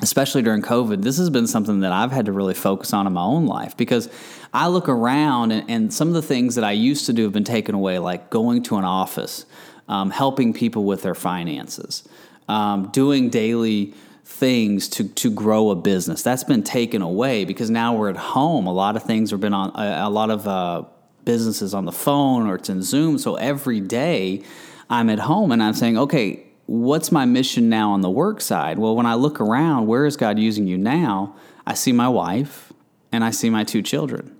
especially 0.01 0.41
during 0.41 0.61
COVID, 0.61 1.01
this 1.01 1.17
has 1.17 1.29
been 1.29 1.47
something 1.47 1.81
that 1.81 1.91
I've 1.91 2.11
had 2.11 2.25
to 2.27 2.31
really 2.31 2.53
focus 2.53 2.93
on 2.93 3.05
in 3.07 3.13
my 3.13 3.23
own 3.23 3.45
life 3.45 3.75
because 3.75 4.09
I 4.53 4.67
look 4.67 4.87
around 4.87 5.51
and, 5.51 5.69
and 5.69 5.93
some 5.93 6.07
of 6.07 6.13
the 6.13 6.21
things 6.21 6.55
that 6.55 6.63
I 6.63 6.71
used 6.71 7.05
to 7.07 7.13
do 7.13 7.23
have 7.23 7.33
been 7.33 7.43
taken 7.43 7.75
away, 7.75 7.99
like 7.99 8.29
going 8.29 8.63
to 8.63 8.77
an 8.77 8.85
office, 8.85 9.45
um, 9.87 10.09
helping 10.09 10.53
people 10.53 10.85
with 10.85 11.01
their 11.01 11.15
finances, 11.15 12.07
um, 12.47 12.89
doing 12.91 13.29
daily 13.29 13.93
things 14.23 14.87
to 14.87 15.07
to 15.07 15.31
grow 15.31 15.71
a 15.71 15.75
business. 15.75 16.21
That's 16.21 16.43
been 16.43 16.63
taken 16.63 17.01
away 17.01 17.45
because 17.45 17.69
now 17.69 17.95
we're 17.95 18.11
at 18.11 18.15
home. 18.15 18.67
A 18.67 18.73
lot 18.73 18.95
of 18.95 19.03
things 19.03 19.31
have 19.31 19.41
been 19.41 19.55
on 19.55 19.71
a, 19.75 20.07
a 20.07 20.09
lot 20.09 20.29
of 20.29 20.47
uh, 20.47 20.83
businesses 21.25 21.73
on 21.73 21.85
the 21.85 21.91
phone 21.91 22.47
or 22.47 22.55
it's 22.55 22.69
in 22.69 22.81
Zoom. 22.81 23.17
So 23.17 23.35
every 23.35 23.81
day 23.81 24.43
I'm 24.89 25.09
at 25.09 25.19
home 25.19 25.51
and 25.51 25.61
I'm 25.61 25.73
saying, 25.73 25.97
okay, 25.97 26.45
what's 26.69 27.11
my 27.11 27.25
mission 27.25 27.67
now 27.67 27.91
on 27.93 28.01
the 28.01 28.09
work 28.11 28.39
side? 28.39 28.77
Well, 28.77 28.95
when 28.95 29.07
I 29.07 29.15
look 29.15 29.41
around, 29.41 29.87
where 29.87 30.05
is 30.05 30.15
God 30.15 30.37
using 30.37 30.67
you 30.67 30.77
now? 30.77 31.35
I 31.65 31.73
see 31.73 31.91
my 31.91 32.07
wife 32.07 32.71
and 33.11 33.23
I 33.23 33.31
see 33.31 33.49
my 33.49 33.63
two 33.63 33.81
children. 33.81 34.35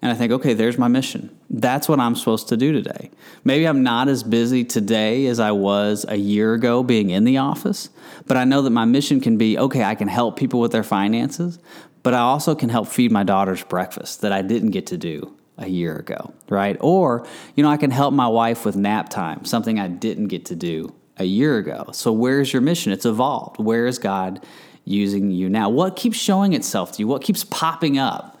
And 0.00 0.10
I 0.10 0.14
think, 0.14 0.30
okay, 0.30 0.54
there's 0.54 0.78
my 0.78 0.86
mission. 0.86 1.36
That's 1.50 1.88
what 1.88 1.98
I'm 1.98 2.14
supposed 2.14 2.48
to 2.48 2.56
do 2.56 2.72
today. 2.72 3.10
Maybe 3.42 3.66
I'm 3.66 3.82
not 3.82 4.08
as 4.08 4.22
busy 4.22 4.64
today 4.64 5.26
as 5.26 5.40
I 5.40 5.50
was 5.50 6.04
a 6.08 6.16
year 6.16 6.54
ago 6.54 6.84
being 6.84 7.10
in 7.10 7.24
the 7.24 7.38
office, 7.38 7.90
but 8.26 8.36
I 8.36 8.44
know 8.44 8.62
that 8.62 8.70
my 8.70 8.84
mission 8.84 9.20
can 9.20 9.36
be 9.36 9.58
okay, 9.58 9.82
I 9.82 9.96
can 9.96 10.08
help 10.08 10.36
people 10.36 10.60
with 10.60 10.70
their 10.70 10.84
finances, 10.84 11.58
but 12.04 12.14
I 12.14 12.20
also 12.20 12.54
can 12.54 12.68
help 12.68 12.86
feed 12.88 13.10
my 13.10 13.24
daughter's 13.24 13.64
breakfast 13.64 14.20
that 14.20 14.32
I 14.32 14.42
didn't 14.42 14.70
get 14.70 14.86
to 14.88 14.96
do 14.96 15.36
a 15.58 15.66
year 15.66 15.96
ago, 15.96 16.32
right? 16.48 16.76
Or, 16.80 17.26
you 17.56 17.64
know, 17.64 17.70
I 17.70 17.76
can 17.76 17.90
help 17.90 18.14
my 18.14 18.28
wife 18.28 18.64
with 18.64 18.76
nap 18.76 19.08
time, 19.08 19.44
something 19.44 19.80
I 19.80 19.88
didn't 19.88 20.28
get 20.28 20.46
to 20.46 20.56
do 20.56 20.94
a 21.18 21.24
year 21.24 21.58
ago. 21.58 21.90
So, 21.92 22.12
where's 22.12 22.52
your 22.52 22.62
mission? 22.62 22.92
It's 22.92 23.06
evolved. 23.06 23.58
Where 23.58 23.86
is 23.86 23.98
God 23.98 24.44
using 24.84 25.30
you 25.30 25.48
now? 25.48 25.68
What 25.68 25.96
keeps 25.96 26.16
showing 26.16 26.52
itself 26.52 26.92
to 26.92 26.98
you? 27.00 27.06
What 27.06 27.22
keeps 27.22 27.44
popping 27.44 27.98
up? 27.98 28.38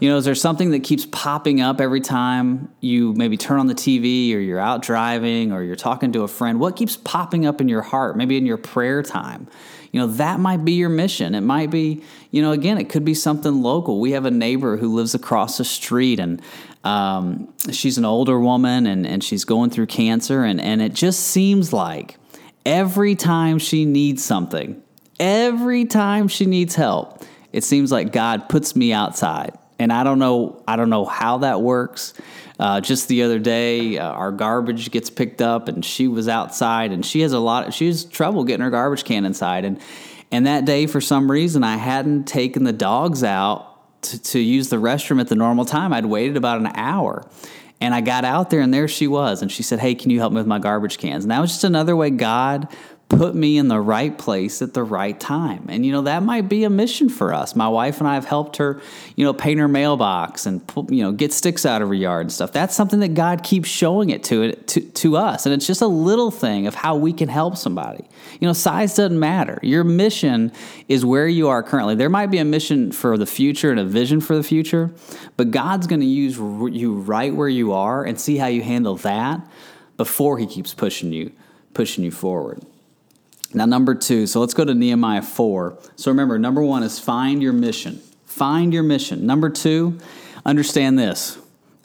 You 0.00 0.08
know, 0.08 0.16
is 0.16 0.24
there 0.24 0.36
something 0.36 0.70
that 0.70 0.84
keeps 0.84 1.06
popping 1.06 1.60
up 1.60 1.80
every 1.80 2.00
time 2.00 2.72
you 2.80 3.14
maybe 3.14 3.36
turn 3.36 3.58
on 3.58 3.66
the 3.66 3.74
TV 3.74 4.32
or 4.32 4.38
you're 4.38 4.60
out 4.60 4.80
driving 4.80 5.50
or 5.50 5.64
you're 5.64 5.74
talking 5.74 6.12
to 6.12 6.22
a 6.22 6.28
friend? 6.28 6.60
What 6.60 6.76
keeps 6.76 6.96
popping 6.96 7.46
up 7.46 7.60
in 7.60 7.68
your 7.68 7.82
heart, 7.82 8.16
maybe 8.16 8.36
in 8.36 8.46
your 8.46 8.58
prayer 8.58 9.02
time? 9.02 9.48
You 9.92 10.00
know, 10.00 10.06
that 10.08 10.40
might 10.40 10.64
be 10.64 10.72
your 10.72 10.88
mission. 10.88 11.34
It 11.34 11.40
might 11.40 11.70
be, 11.70 12.02
you 12.30 12.42
know, 12.42 12.52
again, 12.52 12.78
it 12.78 12.88
could 12.88 13.04
be 13.04 13.14
something 13.14 13.62
local. 13.62 14.00
We 14.00 14.12
have 14.12 14.26
a 14.26 14.30
neighbor 14.30 14.76
who 14.76 14.94
lives 14.94 15.14
across 15.14 15.58
the 15.58 15.64
street 15.64 16.20
and 16.20 16.42
um, 16.84 17.52
she's 17.72 17.98
an 17.98 18.04
older 18.04 18.38
woman 18.38 18.86
and, 18.86 19.06
and 19.06 19.22
she's 19.22 19.44
going 19.44 19.70
through 19.70 19.86
cancer. 19.86 20.44
And, 20.44 20.60
and 20.60 20.80
it 20.82 20.92
just 20.92 21.20
seems 21.20 21.72
like 21.72 22.16
every 22.64 23.14
time 23.14 23.58
she 23.58 23.84
needs 23.84 24.24
something, 24.24 24.82
every 25.18 25.84
time 25.84 26.28
she 26.28 26.46
needs 26.46 26.74
help, 26.74 27.24
it 27.52 27.64
seems 27.64 27.90
like 27.90 28.12
God 28.12 28.48
puts 28.48 28.76
me 28.76 28.92
outside. 28.92 29.56
And 29.78 29.92
I 29.92 30.04
don't 30.04 30.18
know, 30.18 30.62
I 30.66 30.76
don't 30.76 30.90
know 30.90 31.04
how 31.04 31.38
that 31.38 31.62
works. 31.62 32.14
Uh, 32.58 32.80
just 32.80 33.08
the 33.08 33.22
other 33.22 33.38
day, 33.38 33.98
uh, 33.98 34.10
our 34.10 34.32
garbage 34.32 34.90
gets 34.90 35.10
picked 35.10 35.40
up, 35.40 35.68
and 35.68 35.84
she 35.84 36.08
was 36.08 36.28
outside, 36.28 36.90
and 36.90 37.06
she 37.06 37.20
has 37.20 37.32
a 37.32 37.38
lot. 37.38 37.72
She 37.72 37.86
has 37.86 38.04
trouble 38.04 38.44
getting 38.44 38.64
her 38.64 38.70
garbage 38.70 39.04
can 39.04 39.24
inside, 39.24 39.64
and 39.64 39.80
and 40.30 40.46
that 40.46 40.64
day, 40.64 40.86
for 40.86 41.00
some 41.00 41.30
reason, 41.30 41.64
I 41.64 41.76
hadn't 41.76 42.24
taken 42.24 42.64
the 42.64 42.72
dogs 42.72 43.24
out 43.24 44.02
to, 44.02 44.22
to 44.22 44.38
use 44.38 44.68
the 44.68 44.76
restroom 44.76 45.20
at 45.20 45.28
the 45.28 45.34
normal 45.34 45.64
time. 45.64 45.92
I'd 45.92 46.06
waited 46.06 46.36
about 46.36 46.58
an 46.58 46.66
hour. 46.74 47.26
And 47.80 47.94
I 47.94 48.00
got 48.00 48.24
out 48.24 48.50
there 48.50 48.60
and 48.60 48.74
there 48.74 48.88
she 48.88 49.06
was. 49.06 49.40
And 49.40 49.50
she 49.50 49.62
said, 49.62 49.78
Hey, 49.78 49.94
can 49.94 50.10
you 50.10 50.18
help 50.18 50.32
me 50.32 50.38
with 50.38 50.46
my 50.46 50.58
garbage 50.58 50.98
cans? 50.98 51.24
And 51.24 51.30
that 51.30 51.40
was 51.40 51.50
just 51.50 51.64
another 51.64 51.94
way 51.94 52.10
God 52.10 52.68
put 53.08 53.34
me 53.34 53.56
in 53.56 53.68
the 53.68 53.80
right 53.80 54.18
place 54.18 54.60
at 54.60 54.74
the 54.74 54.82
right 54.82 55.18
time. 55.18 55.64
And, 55.68 55.84
you 55.86 55.92
know, 55.92 56.02
that 56.02 56.22
might 56.22 56.46
be 56.48 56.64
a 56.64 56.70
mission 56.70 57.08
for 57.08 57.32
us. 57.32 57.56
My 57.56 57.68
wife 57.68 58.00
and 58.00 58.08
I 58.08 58.14
have 58.14 58.26
helped 58.26 58.58
her, 58.58 58.82
you 59.16 59.24
know, 59.24 59.32
paint 59.32 59.58
her 59.60 59.68
mailbox 59.68 60.44
and, 60.44 60.60
you 60.90 61.02
know, 61.02 61.12
get 61.12 61.32
sticks 61.32 61.64
out 61.64 61.80
of 61.80 61.88
her 61.88 61.94
yard 61.94 62.26
and 62.26 62.32
stuff. 62.32 62.52
That's 62.52 62.74
something 62.74 63.00
that 63.00 63.14
God 63.14 63.42
keeps 63.42 63.68
showing 63.68 64.10
it 64.10 64.24
to 64.24 64.42
it 64.42 64.66
to, 64.68 64.80
to 64.80 65.16
us. 65.16 65.46
And 65.46 65.54
it's 65.54 65.66
just 65.66 65.80
a 65.80 65.86
little 65.86 66.30
thing 66.30 66.66
of 66.66 66.74
how 66.74 66.96
we 66.96 67.14
can 67.14 67.30
help 67.30 67.56
somebody. 67.56 68.04
You 68.40 68.46
know, 68.46 68.52
size 68.52 68.94
doesn't 68.94 69.18
matter. 69.18 69.58
Your 69.62 69.84
mission 69.84 70.52
is 70.86 71.04
where 71.04 71.28
you 71.28 71.48
are 71.48 71.62
currently. 71.62 71.94
There 71.94 72.10
might 72.10 72.30
be 72.30 72.38
a 72.38 72.44
mission 72.44 72.92
for 72.92 73.16
the 73.16 73.26
future 73.26 73.70
and 73.70 73.80
a 73.80 73.84
vision 73.84 74.20
for 74.20 74.36
the 74.36 74.42
future, 74.42 74.92
but 75.38 75.50
God's 75.50 75.86
going 75.86 76.00
to 76.00 76.06
use 76.06 76.36
you 76.36 76.94
right 76.94 77.34
where 77.34 77.48
you 77.48 77.72
are 77.72 78.04
and 78.04 78.20
see 78.20 78.36
how 78.36 78.48
you 78.48 78.60
handle 78.60 78.96
that 78.96 79.40
before 79.96 80.38
he 80.38 80.46
keeps 80.46 80.74
pushing 80.74 81.12
you 81.12 81.32
pushing 81.74 82.02
you 82.02 82.10
forward. 82.10 82.60
Now, 83.54 83.64
number 83.64 83.94
two, 83.94 84.26
so 84.26 84.40
let's 84.40 84.54
go 84.54 84.64
to 84.64 84.74
Nehemiah 84.74 85.22
4. 85.22 85.78
So 85.96 86.10
remember, 86.10 86.38
number 86.38 86.62
one 86.62 86.82
is 86.82 86.98
find 86.98 87.42
your 87.42 87.54
mission. 87.54 88.00
Find 88.26 88.74
your 88.74 88.82
mission. 88.82 89.26
Number 89.26 89.48
two, 89.48 89.98
understand 90.44 90.98
this 90.98 91.38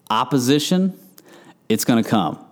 opposition, 0.10 0.98
it's 1.70 1.86
going 1.86 2.04
to 2.04 2.10
come. 2.10 2.46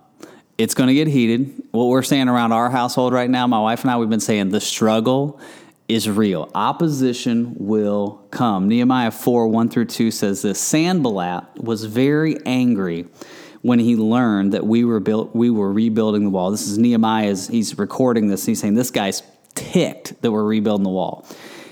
It's 0.58 0.74
going 0.74 0.88
to 0.88 0.94
get 0.94 1.08
heated. 1.08 1.62
What 1.70 1.86
we're 1.86 2.02
saying 2.02 2.28
around 2.28 2.52
our 2.52 2.70
household 2.70 3.12
right 3.12 3.28
now, 3.28 3.46
my 3.46 3.60
wife 3.60 3.82
and 3.82 3.90
I, 3.90 3.96
we've 3.96 4.08
been 4.08 4.20
saying 4.20 4.50
the 4.50 4.60
struggle 4.60 5.40
is 5.88 6.08
real. 6.08 6.50
Opposition 6.54 7.54
will 7.58 8.26
come. 8.30 8.68
Nehemiah 8.68 9.10
4 9.10 9.48
1 9.48 9.68
through 9.68 9.86
2 9.86 10.10
says 10.10 10.42
this 10.42 10.60
Sanballat 10.60 11.44
was 11.56 11.84
very 11.84 12.36
angry 12.46 13.06
when 13.62 13.78
he 13.78 13.96
learned 13.96 14.52
that 14.52 14.66
we 14.66 14.84
were 14.84 15.00
built, 15.00 15.34
we 15.34 15.48
were 15.48 15.72
rebuilding 15.72 16.24
the 16.24 16.30
wall. 16.30 16.50
This 16.50 16.66
is 16.66 16.78
Nehemiah's. 16.78 17.48
He's 17.48 17.78
recording 17.78 18.28
this. 18.28 18.44
He's 18.44 18.60
saying 18.60 18.74
this 18.74 18.90
guy's 18.90 19.22
ticked 19.54 20.20
that 20.22 20.32
we're 20.32 20.44
rebuilding 20.44 20.84
the 20.84 20.90
wall. 20.90 21.24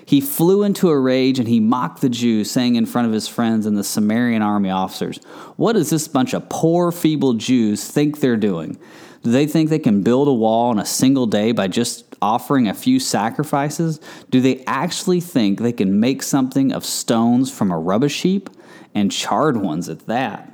He 0.04 0.20
flew 0.20 0.62
into 0.64 0.88
a 0.88 0.98
rage 0.98 1.38
and 1.38 1.46
he 1.46 1.60
mocked 1.60 2.00
the 2.00 2.08
Jews, 2.08 2.50
saying 2.50 2.74
in 2.74 2.86
front 2.86 3.06
of 3.06 3.12
his 3.12 3.28
friends 3.28 3.66
and 3.66 3.76
the 3.76 3.84
Samaritan 3.84 4.42
army 4.42 4.70
officers, 4.70 5.18
What 5.56 5.74
does 5.74 5.90
this 5.90 6.08
bunch 6.08 6.32
of 6.32 6.48
poor, 6.48 6.90
feeble 6.90 7.34
Jews 7.34 7.84
think 7.88 8.18
they're 8.18 8.36
doing? 8.36 8.78
Do 9.22 9.30
they 9.30 9.46
think 9.46 9.68
they 9.68 9.78
can 9.78 10.02
build 10.02 10.28
a 10.28 10.32
wall 10.32 10.72
in 10.72 10.78
a 10.78 10.86
single 10.86 11.26
day 11.26 11.52
by 11.52 11.68
just 11.68 12.16
offering 12.22 12.68
a 12.68 12.74
few 12.74 12.98
sacrifices? 12.98 14.00
Do 14.30 14.40
they 14.40 14.64
actually 14.64 15.20
think 15.20 15.60
they 15.60 15.72
can 15.72 16.00
make 16.00 16.22
something 16.22 16.72
of 16.72 16.84
stones 16.84 17.52
from 17.52 17.70
a 17.70 17.78
rubbish 17.78 18.22
heap 18.22 18.48
and 18.94 19.12
charred 19.12 19.58
ones 19.58 19.88
at 19.88 20.06
that? 20.06 20.52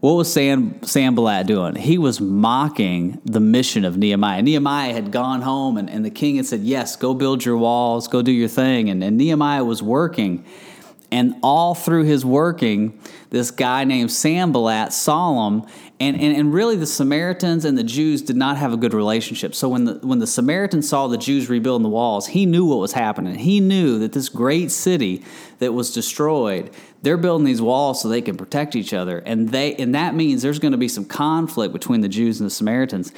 What 0.00 0.12
was 0.12 0.32
Sam 0.32 0.80
Sanballat 0.82 1.46
doing? 1.46 1.74
He 1.74 1.98
was 1.98 2.20
mocking 2.20 3.20
the 3.24 3.40
mission 3.40 3.84
of 3.84 3.96
Nehemiah. 3.96 4.42
Nehemiah 4.42 4.92
had 4.92 5.10
gone 5.10 5.42
home 5.42 5.76
and, 5.76 5.90
and 5.90 6.04
the 6.04 6.10
king 6.10 6.36
had 6.36 6.46
said, 6.46 6.60
Yes, 6.60 6.94
go 6.94 7.14
build 7.14 7.44
your 7.44 7.56
walls, 7.56 8.06
go 8.06 8.22
do 8.22 8.30
your 8.30 8.48
thing. 8.48 8.90
And, 8.90 9.02
and 9.02 9.16
Nehemiah 9.16 9.64
was 9.64 9.82
working. 9.82 10.44
And 11.10 11.36
all 11.42 11.74
through 11.74 12.04
his 12.04 12.24
working, 12.24 13.00
this 13.30 13.50
guy 13.50 13.84
named 13.84 14.12
Sanballat 14.12 14.92
saw 14.92 15.46
him. 15.46 15.64
And, 15.98 16.20
and, 16.20 16.36
and 16.36 16.52
really, 16.52 16.76
the 16.76 16.86
Samaritans 16.86 17.64
and 17.64 17.78
the 17.78 17.82
Jews 17.82 18.20
did 18.20 18.36
not 18.36 18.58
have 18.58 18.72
a 18.72 18.76
good 18.76 18.92
relationship. 18.92 19.54
So 19.54 19.70
when 19.70 19.84
the, 19.84 19.94
when 20.02 20.18
the 20.18 20.26
Samaritans 20.26 20.88
saw 20.88 21.08
the 21.08 21.16
Jews 21.16 21.48
rebuilding 21.48 21.82
the 21.82 21.88
walls, 21.88 22.26
he 22.26 22.44
knew 22.44 22.66
what 22.66 22.78
was 22.78 22.92
happening. 22.92 23.36
He 23.36 23.58
knew 23.58 23.98
that 24.00 24.12
this 24.12 24.28
great 24.28 24.70
city 24.70 25.24
that 25.60 25.72
was 25.72 25.92
destroyed, 25.92 26.70
they're 27.02 27.16
building 27.16 27.46
these 27.46 27.62
walls 27.62 28.02
so 28.02 28.08
they 28.08 28.22
can 28.22 28.36
protect 28.36 28.76
each 28.76 28.92
other. 28.92 29.18
And, 29.20 29.48
they, 29.48 29.74
and 29.76 29.94
that 29.94 30.14
means 30.14 30.42
there's 30.42 30.58
going 30.58 30.72
to 30.72 30.78
be 30.78 30.88
some 30.88 31.06
conflict 31.06 31.72
between 31.72 32.02
the 32.02 32.08
Jews 32.08 32.38
and 32.38 32.46
the 32.46 32.54
Samaritans. 32.54 33.12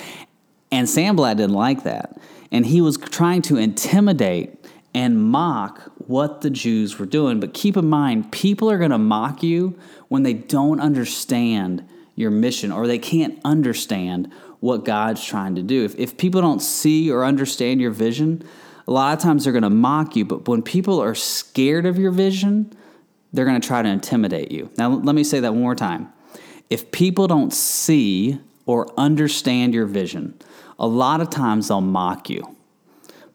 And 0.70 0.88
Sanballat 0.88 1.38
didn't 1.38 1.57
like 1.57 1.83
that. 1.83 2.18
And 2.53 2.64
he 2.66 2.81
was 2.81 2.96
trying 2.96 3.42
to 3.42 3.57
intimidate 3.57 4.59
and 4.94 5.22
mock 5.22 5.92
what 5.98 6.40
the 6.40 6.50
Jews 6.50 6.98
were 6.98 7.07
doing. 7.07 7.40
But 7.40 7.55
keep 7.55 7.76
in 7.76 7.88
mind, 7.88 8.33
people 8.33 8.70
are 8.70 8.79
going 8.79 8.90
to 8.90 8.98
mock 8.98 9.42
you 9.42 9.79
when 10.09 10.22
they 10.22 10.35
don't 10.35 10.81
understand 10.81 11.87
your 12.16 12.31
mission 12.31 12.72
or 12.72 12.87
they 12.87 12.98
can't 12.98 13.38
understand 13.44 14.33
what 14.59 14.85
God's 14.85 15.24
trying 15.24 15.55
to 15.55 15.62
do. 15.62 15.85
If, 15.85 15.98
if 15.98 16.16
people 16.16 16.40
don't 16.40 16.61
see 16.61 17.11
or 17.11 17.24
understand 17.24 17.81
your 17.81 17.92
vision, 17.92 18.42
a 18.87 18.92
lot 18.92 19.16
of 19.16 19.22
times 19.22 19.44
they're 19.44 19.53
going 19.53 19.62
to 19.62 19.70
mock 19.70 20.16
you. 20.16 20.24
But 20.24 20.46
when 20.48 20.62
people 20.62 21.00
are 21.00 21.14
scared 21.14 21.87
of 21.87 21.98
your 21.98 22.11
vision, 22.11 22.72
they're 23.33 23.44
going 23.44 23.61
to 23.61 23.66
try 23.66 23.83
to 23.83 23.88
intimidate 23.88 24.50
you. 24.50 24.70
Now, 24.76 24.90
let 24.90 25.14
me 25.14 25.24
say 25.24 25.40
that 25.40 25.53
one 25.53 25.62
more 25.62 25.74
time. 25.74 26.12
If 26.68 26.90
people 26.92 27.26
don't 27.26 27.53
see 27.53 28.40
or 28.66 28.92
understand 28.98 29.74
your 29.74 29.87
vision, 29.87 30.38
a 30.79 30.87
lot 30.87 31.20
of 31.20 31.31
times 31.31 31.68
they'll 31.68 31.81
mock 31.81 32.29
you. 32.29 32.57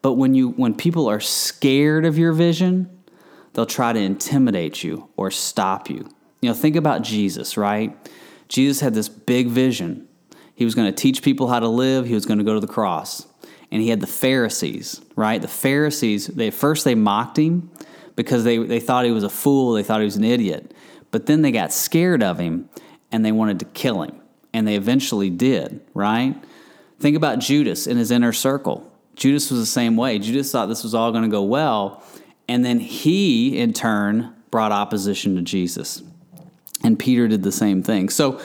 But 0.06 0.18
when 0.18 0.36
you 0.36 0.50
when 0.50 0.76
people 0.76 1.08
are 1.08 1.20
scared 1.20 2.06
of 2.06 2.16
your 2.16 2.32
vision, 2.32 2.96
they'll 3.54 3.66
try 3.66 3.92
to 3.92 4.00
intimidate 4.00 4.84
you 4.84 5.10
or 5.18 5.32
stop 5.32 5.90
you. 5.90 6.08
You 6.44 6.50
know, 6.50 6.54
think 6.54 6.76
about 6.76 7.02
Jesus, 7.02 7.58
right? 7.58 7.98
Jesus 8.48 8.82
had 8.82 8.94
this 8.94 9.10
big 9.10 9.48
vision. 9.48 10.08
He 10.54 10.64
was 10.64 10.76
going 10.76 10.94
to 10.94 10.96
teach 10.96 11.24
people 11.24 11.48
how 11.48 11.60
to 11.60 11.68
live, 11.68 12.06
he 12.06 12.14
was 12.14 12.28
going 12.28 12.38
to 12.38 12.44
go 12.44 12.54
to 12.54 12.60
the 12.60 12.72
cross. 12.72 13.26
And 13.72 13.82
he 13.82 13.90
had 13.90 14.00
the 14.00 14.06
Pharisees, 14.06 15.02
right? 15.16 15.42
The 15.42 15.48
Pharisees, 15.48 16.28
they 16.28 16.52
first 16.52 16.86
they 16.86 16.94
mocked 16.94 17.40
him 17.40 17.72
because 18.16 18.44
they, 18.44 18.60
they 18.60 18.80
thought 18.80 19.06
he 19.06 19.12
was 19.12 19.24
a 19.24 19.30
fool, 19.30 19.74
they 19.74 19.82
thought 19.82 20.02
he 20.02 20.06
was 20.06 20.18
an 20.18 20.24
idiot. 20.24 20.72
But 21.10 21.26
then 21.26 21.42
they 21.42 21.52
got 21.52 21.74
scared 21.74 22.22
of 22.22 22.38
him 22.38 22.70
and 23.12 23.26
they 23.26 23.32
wanted 23.32 23.58
to 23.58 23.66
kill 23.66 24.04
him. 24.04 24.22
And 24.54 24.68
they 24.68 24.76
eventually 24.76 25.32
did, 25.32 25.82
right? 25.96 26.36
Think 27.00 27.18
about 27.18 27.40
Judas 27.40 27.88
in 27.88 27.98
his 27.98 28.12
inner 28.12 28.34
circle. 28.34 28.92
Judas 29.16 29.50
was 29.50 29.60
the 29.60 29.66
same 29.66 29.96
way. 29.96 30.20
Judas 30.20 30.52
thought 30.52 30.68
this 30.68 30.84
was 30.84 30.94
all 30.94 31.12
going 31.12 31.24
to 31.24 31.30
go 31.30 31.44
well, 31.44 32.04
and 32.48 32.64
then 32.64 32.80
he, 32.80 33.58
in 33.58 33.74
turn, 33.74 34.34
brought 34.52 34.72
opposition 34.72 35.36
to 35.36 35.42
Jesus. 35.42 36.04
And 36.84 37.00
Peter 37.00 37.28
did 37.28 37.44
the 37.44 37.52
same 37.52 37.82
thing. 37.82 38.10
So, 38.10 38.40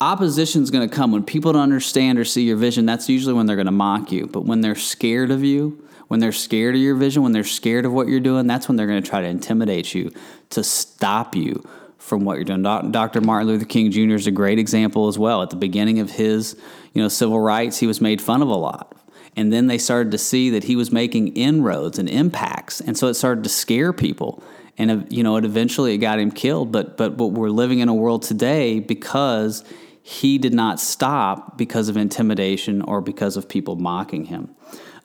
opposition 0.00 0.62
is 0.62 0.70
going 0.70 0.88
to 0.88 0.94
come 0.94 1.12
when 1.12 1.24
people 1.24 1.52
don't 1.52 1.62
understand 1.62 2.18
or 2.18 2.24
see 2.24 2.42
your 2.42 2.56
vision. 2.56 2.86
That's 2.86 3.08
usually 3.08 3.34
when 3.34 3.46
they're 3.46 3.56
going 3.56 3.66
to 3.66 3.72
mock 3.72 4.10
you. 4.10 4.26
But 4.26 4.44
when 4.44 4.60
they're 4.60 4.74
scared 4.74 5.30
of 5.30 5.44
you, 5.44 5.86
when 6.08 6.20
they're 6.20 6.32
scared 6.32 6.74
of 6.74 6.80
your 6.80 6.94
vision, 6.94 7.22
when 7.22 7.32
they're 7.32 7.44
scared 7.44 7.84
of 7.84 7.92
what 7.92 8.08
you're 8.08 8.20
doing, 8.20 8.46
that's 8.46 8.68
when 8.68 8.76
they're 8.76 8.86
going 8.86 9.02
to 9.02 9.08
try 9.08 9.20
to 9.20 9.26
intimidate 9.26 9.94
you 9.94 10.12
to 10.50 10.64
stop 10.64 11.34
you 11.34 11.66
from 11.98 12.24
what 12.24 12.34
you're 12.36 12.44
doing. 12.44 12.62
Dr. 12.62 13.20
Martin 13.20 13.48
Luther 13.48 13.64
King 13.64 13.90
Jr. 13.90 14.14
is 14.14 14.26
a 14.26 14.32
great 14.32 14.58
example 14.58 15.08
as 15.08 15.18
well. 15.18 15.40
At 15.40 15.50
the 15.50 15.56
beginning 15.56 16.00
of 16.00 16.10
his, 16.10 16.56
you 16.92 17.00
know, 17.00 17.08
civil 17.08 17.38
rights, 17.38 17.78
he 17.78 17.86
was 17.86 18.00
made 18.00 18.20
fun 18.20 18.42
of 18.42 18.48
a 18.48 18.54
lot. 18.54 18.94
And 19.36 19.52
then 19.52 19.66
they 19.66 19.78
started 19.78 20.12
to 20.12 20.18
see 20.18 20.50
that 20.50 20.64
he 20.64 20.76
was 20.76 20.92
making 20.92 21.28
inroads 21.28 21.98
and 21.98 22.08
impacts, 22.08 22.80
and 22.80 22.98
so 22.98 23.08
it 23.08 23.14
started 23.14 23.44
to 23.44 23.50
scare 23.50 23.92
people. 23.92 24.42
And 24.76 24.90
uh, 24.90 24.98
you 25.08 25.22
know, 25.22 25.36
it 25.36 25.44
eventually 25.44 25.94
it 25.94 25.98
got 25.98 26.18
him 26.18 26.30
killed. 26.30 26.70
But 26.70 26.96
but 26.96 27.16
but 27.16 27.28
we're 27.28 27.50
living 27.50 27.78
in 27.78 27.88
a 27.88 27.94
world 27.94 28.22
today 28.22 28.80
because 28.80 29.64
he 30.02 30.36
did 30.36 30.52
not 30.52 30.80
stop 30.80 31.56
because 31.56 31.88
of 31.88 31.96
intimidation 31.96 32.82
or 32.82 33.00
because 33.00 33.36
of 33.36 33.48
people 33.48 33.76
mocking 33.76 34.24
him. 34.24 34.54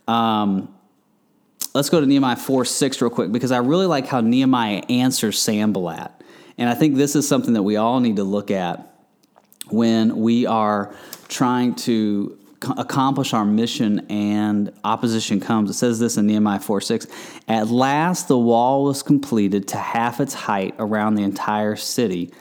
Um, 0.08 0.74
let's 1.74 1.90
go 1.90 2.00
to 2.00 2.06
Nehemiah 2.06 2.36
4 2.36 2.66
6 2.66 3.02
real 3.02 3.12
quick 3.12 3.32
because 3.32 3.52
I 3.52 3.58
really 3.58 3.86
like 3.86 4.08
how 4.08 4.22
Nehemiah 4.22 4.82
answers 4.90 5.40
Sanballat. 5.40 6.12
And 6.58 6.70
I 6.70 6.74
think 6.74 6.96
this 6.96 7.16
is 7.16 7.28
something 7.28 7.54
that 7.54 7.64
we 7.64 7.76
all 7.76 8.00
need 8.00 8.16
to 8.16 8.24
look 8.24 8.50
at 8.50 8.92
when 9.70 10.18
we 10.18 10.48
are 10.48 10.96
trying 11.28 11.76
to 11.76 12.38
accomplish 12.78 13.34
our 13.34 13.46
mission 13.46 14.06
and 14.10 14.72
opposition 14.84 15.40
comes. 15.40 15.70
It 15.70 15.74
says 15.74 16.00
this 16.00 16.18
in 16.18 16.28
Nehemiah 16.28 16.60
4 16.60 16.82
6. 16.82 17.08
At 17.48 17.70
last 17.70 18.28
the 18.28 18.38
wall 18.38 18.84
was 18.84 19.04
completed 19.04 19.68
to 19.70 19.78
half 19.78 20.20
its 20.20 20.34
height 20.34 20.76
around 20.80 21.16
the 21.16 21.24
entire 21.24 21.76
city, 21.76 22.32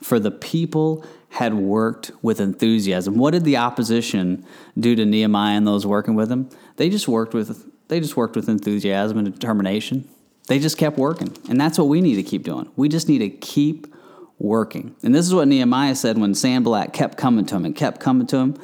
for 0.00 0.18
the 0.18 0.30
people 0.30 1.04
had 1.30 1.54
worked 1.54 2.12
with 2.22 2.40
enthusiasm. 2.40 3.16
What 3.16 3.32
did 3.32 3.44
the 3.44 3.56
opposition 3.56 4.46
do 4.78 4.94
to 4.94 5.04
Nehemiah 5.04 5.56
and 5.56 5.66
those 5.66 5.84
working 5.84 6.14
with 6.14 6.30
him? 6.30 6.48
They 6.76 6.88
just 6.88 7.08
worked 7.08 7.34
with 7.34 7.70
they 7.88 8.00
just 8.00 8.16
worked 8.16 8.36
with 8.36 8.48
enthusiasm 8.48 9.18
and 9.18 9.32
determination. 9.32 10.08
They 10.46 10.58
just 10.58 10.78
kept 10.78 10.98
working. 10.98 11.36
And 11.48 11.60
that's 11.60 11.78
what 11.78 11.88
we 11.88 12.00
need 12.00 12.16
to 12.16 12.22
keep 12.22 12.44
doing. 12.44 12.70
We 12.76 12.88
just 12.88 13.08
need 13.08 13.18
to 13.18 13.30
keep 13.30 13.94
working. 14.38 14.94
And 15.02 15.14
this 15.14 15.26
is 15.26 15.34
what 15.34 15.48
Nehemiah 15.48 15.94
said 15.94 16.18
when 16.18 16.34
Sanballat 16.34 16.92
kept 16.92 17.16
coming 17.16 17.46
to 17.46 17.56
him 17.56 17.64
and 17.64 17.74
kept 17.74 18.00
coming 18.00 18.26
to 18.28 18.36
him. 18.36 18.56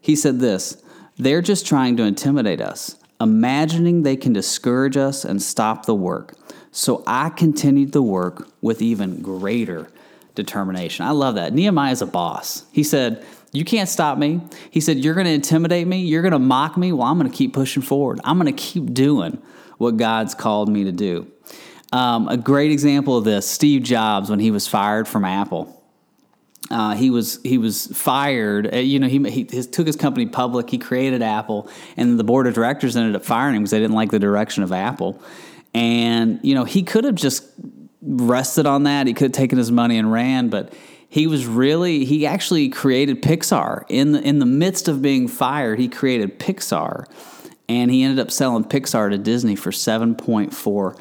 He 0.00 0.16
said 0.16 0.40
this 0.40 0.82
They're 1.16 1.42
just 1.42 1.66
trying 1.66 1.96
to 1.98 2.04
intimidate 2.04 2.60
us, 2.60 2.96
imagining 3.20 4.02
they 4.02 4.16
can 4.16 4.32
discourage 4.32 4.96
us 4.96 5.24
and 5.24 5.42
stop 5.42 5.86
the 5.86 5.94
work. 5.94 6.34
So 6.72 7.02
I 7.06 7.30
continued 7.30 7.92
the 7.92 8.02
work 8.02 8.48
with 8.60 8.80
even 8.80 9.22
greater 9.22 9.88
determination. 10.34 11.04
I 11.04 11.10
love 11.10 11.34
that. 11.34 11.52
Nehemiah 11.52 11.92
is 11.92 12.02
a 12.02 12.06
boss. 12.06 12.64
He 12.72 12.84
said, 12.84 13.24
You 13.52 13.64
can't 13.64 13.88
stop 13.88 14.18
me. 14.18 14.40
He 14.70 14.80
said, 14.80 14.98
You're 14.98 15.14
going 15.14 15.26
to 15.26 15.32
intimidate 15.32 15.86
me. 15.86 16.00
You're 16.02 16.22
going 16.22 16.32
to 16.32 16.38
mock 16.38 16.76
me. 16.76 16.92
Well, 16.92 17.06
I'm 17.06 17.18
going 17.18 17.30
to 17.30 17.36
keep 17.36 17.52
pushing 17.52 17.82
forward. 17.82 18.20
I'm 18.24 18.38
going 18.38 18.54
to 18.54 18.62
keep 18.62 18.94
doing 18.94 19.42
what 19.78 19.96
God's 19.96 20.34
called 20.34 20.68
me 20.68 20.84
to 20.84 20.92
do. 20.92 21.30
Um, 21.92 22.28
a 22.28 22.36
great 22.36 22.70
example 22.70 23.16
of 23.16 23.24
this 23.24 23.48
Steve 23.48 23.82
Jobs, 23.82 24.30
when 24.30 24.38
he 24.38 24.50
was 24.50 24.68
fired 24.68 25.08
from 25.08 25.24
Apple. 25.24 25.79
Uh, 26.70 26.94
he 26.94 27.10
was 27.10 27.40
he 27.42 27.58
was 27.58 27.86
fired. 27.88 28.72
Uh, 28.72 28.78
you 28.78 29.00
know, 29.00 29.08
he, 29.08 29.18
he 29.28 29.46
his, 29.50 29.66
took 29.66 29.86
his 29.86 29.96
company 29.96 30.26
public. 30.26 30.70
He 30.70 30.78
created 30.78 31.20
Apple, 31.20 31.68
and 31.96 32.18
the 32.18 32.24
board 32.24 32.46
of 32.46 32.54
directors 32.54 32.96
ended 32.96 33.16
up 33.16 33.24
firing 33.24 33.56
him 33.56 33.62
because 33.62 33.72
they 33.72 33.80
didn't 33.80 33.96
like 33.96 34.10
the 34.10 34.20
direction 34.20 34.62
of 34.62 34.72
Apple. 34.72 35.20
And 35.74 36.38
you 36.42 36.54
know, 36.54 36.64
he 36.64 36.82
could 36.82 37.04
have 37.04 37.16
just 37.16 37.44
rested 38.02 38.66
on 38.66 38.84
that. 38.84 39.06
He 39.06 39.14
could 39.14 39.26
have 39.26 39.32
taken 39.32 39.58
his 39.58 39.72
money 39.72 39.98
and 39.98 40.12
ran, 40.12 40.48
but 40.48 40.72
he 41.08 41.26
was 41.26 41.44
really 41.44 42.04
he 42.04 42.24
actually 42.24 42.68
created 42.68 43.20
Pixar 43.20 43.84
in 43.88 44.12
the 44.12 44.22
in 44.22 44.38
the 44.38 44.46
midst 44.46 44.86
of 44.86 45.02
being 45.02 45.26
fired. 45.26 45.80
He 45.80 45.88
created 45.88 46.38
Pixar, 46.38 47.06
and 47.68 47.90
he 47.90 48.04
ended 48.04 48.20
up 48.24 48.30
selling 48.30 48.64
Pixar 48.64 49.10
to 49.10 49.18
Disney 49.18 49.56
for 49.56 49.72
seven 49.72 50.14
point 50.14 50.54
four 50.54 50.96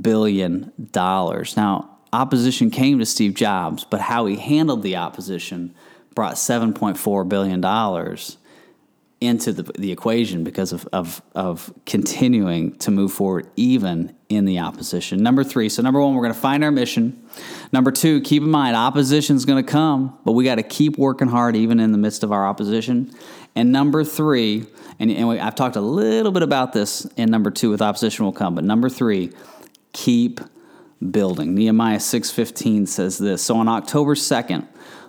billion 0.00 0.72
dollars. 0.90 1.56
Now, 1.56 1.95
opposition 2.16 2.70
came 2.70 2.98
to 2.98 3.06
Steve 3.06 3.34
Jobs, 3.34 3.84
but 3.84 4.00
how 4.00 4.26
he 4.26 4.36
handled 4.36 4.82
the 4.82 4.96
opposition 4.96 5.74
brought 6.14 6.38
seven 6.38 6.72
point 6.72 6.96
four 6.96 7.24
billion 7.24 7.60
dollars 7.60 8.38
into 9.20 9.50
the, 9.52 9.62
the 9.78 9.92
equation 9.92 10.44
because 10.44 10.72
of, 10.72 10.86
of, 10.92 11.22
of 11.34 11.72
continuing 11.86 12.76
to 12.76 12.90
move 12.90 13.10
forward 13.12 13.46
even 13.56 14.14
in 14.28 14.44
the 14.44 14.58
opposition. 14.58 15.22
Number 15.22 15.42
three, 15.42 15.70
so 15.70 15.82
number 15.82 16.00
one, 16.00 16.14
we're 16.14 16.22
going 16.22 16.34
to 16.34 16.40
find 16.40 16.62
our 16.62 16.70
mission. 16.70 17.26
Number 17.72 17.90
two, 17.90 18.20
keep 18.20 18.42
in 18.42 18.50
mind, 18.50 18.76
opposition 18.76 19.36
is 19.36 19.46
going 19.46 19.64
to 19.64 19.70
come, 19.70 20.18
but 20.24 20.32
we 20.32 20.44
got 20.44 20.56
to 20.56 20.62
keep 20.62 20.98
working 20.98 21.28
hard 21.28 21.56
even 21.56 21.80
in 21.80 21.92
the 21.92 21.98
midst 21.98 22.24
of 22.24 22.32
our 22.32 22.46
opposition. 22.46 23.10
And 23.54 23.72
number 23.72 24.04
three, 24.04 24.66
and, 24.98 25.10
and 25.10 25.28
we, 25.28 25.38
I've 25.38 25.54
talked 25.54 25.76
a 25.76 25.80
little 25.80 26.32
bit 26.32 26.42
about 26.42 26.74
this 26.74 27.06
in 27.16 27.30
number 27.30 27.50
two 27.50 27.70
with 27.70 27.80
opposition 27.80 28.26
will 28.26 28.32
come, 28.32 28.54
but 28.54 28.64
number 28.64 28.90
three, 28.90 29.32
keep 29.92 30.40
building. 31.10 31.54
Nehemiah 31.54 32.00
6:15 32.00 32.86
says 32.86 33.18
this. 33.18 33.42
So 33.42 33.56
on 33.56 33.68
October 33.68 34.14
2nd, 34.14 34.66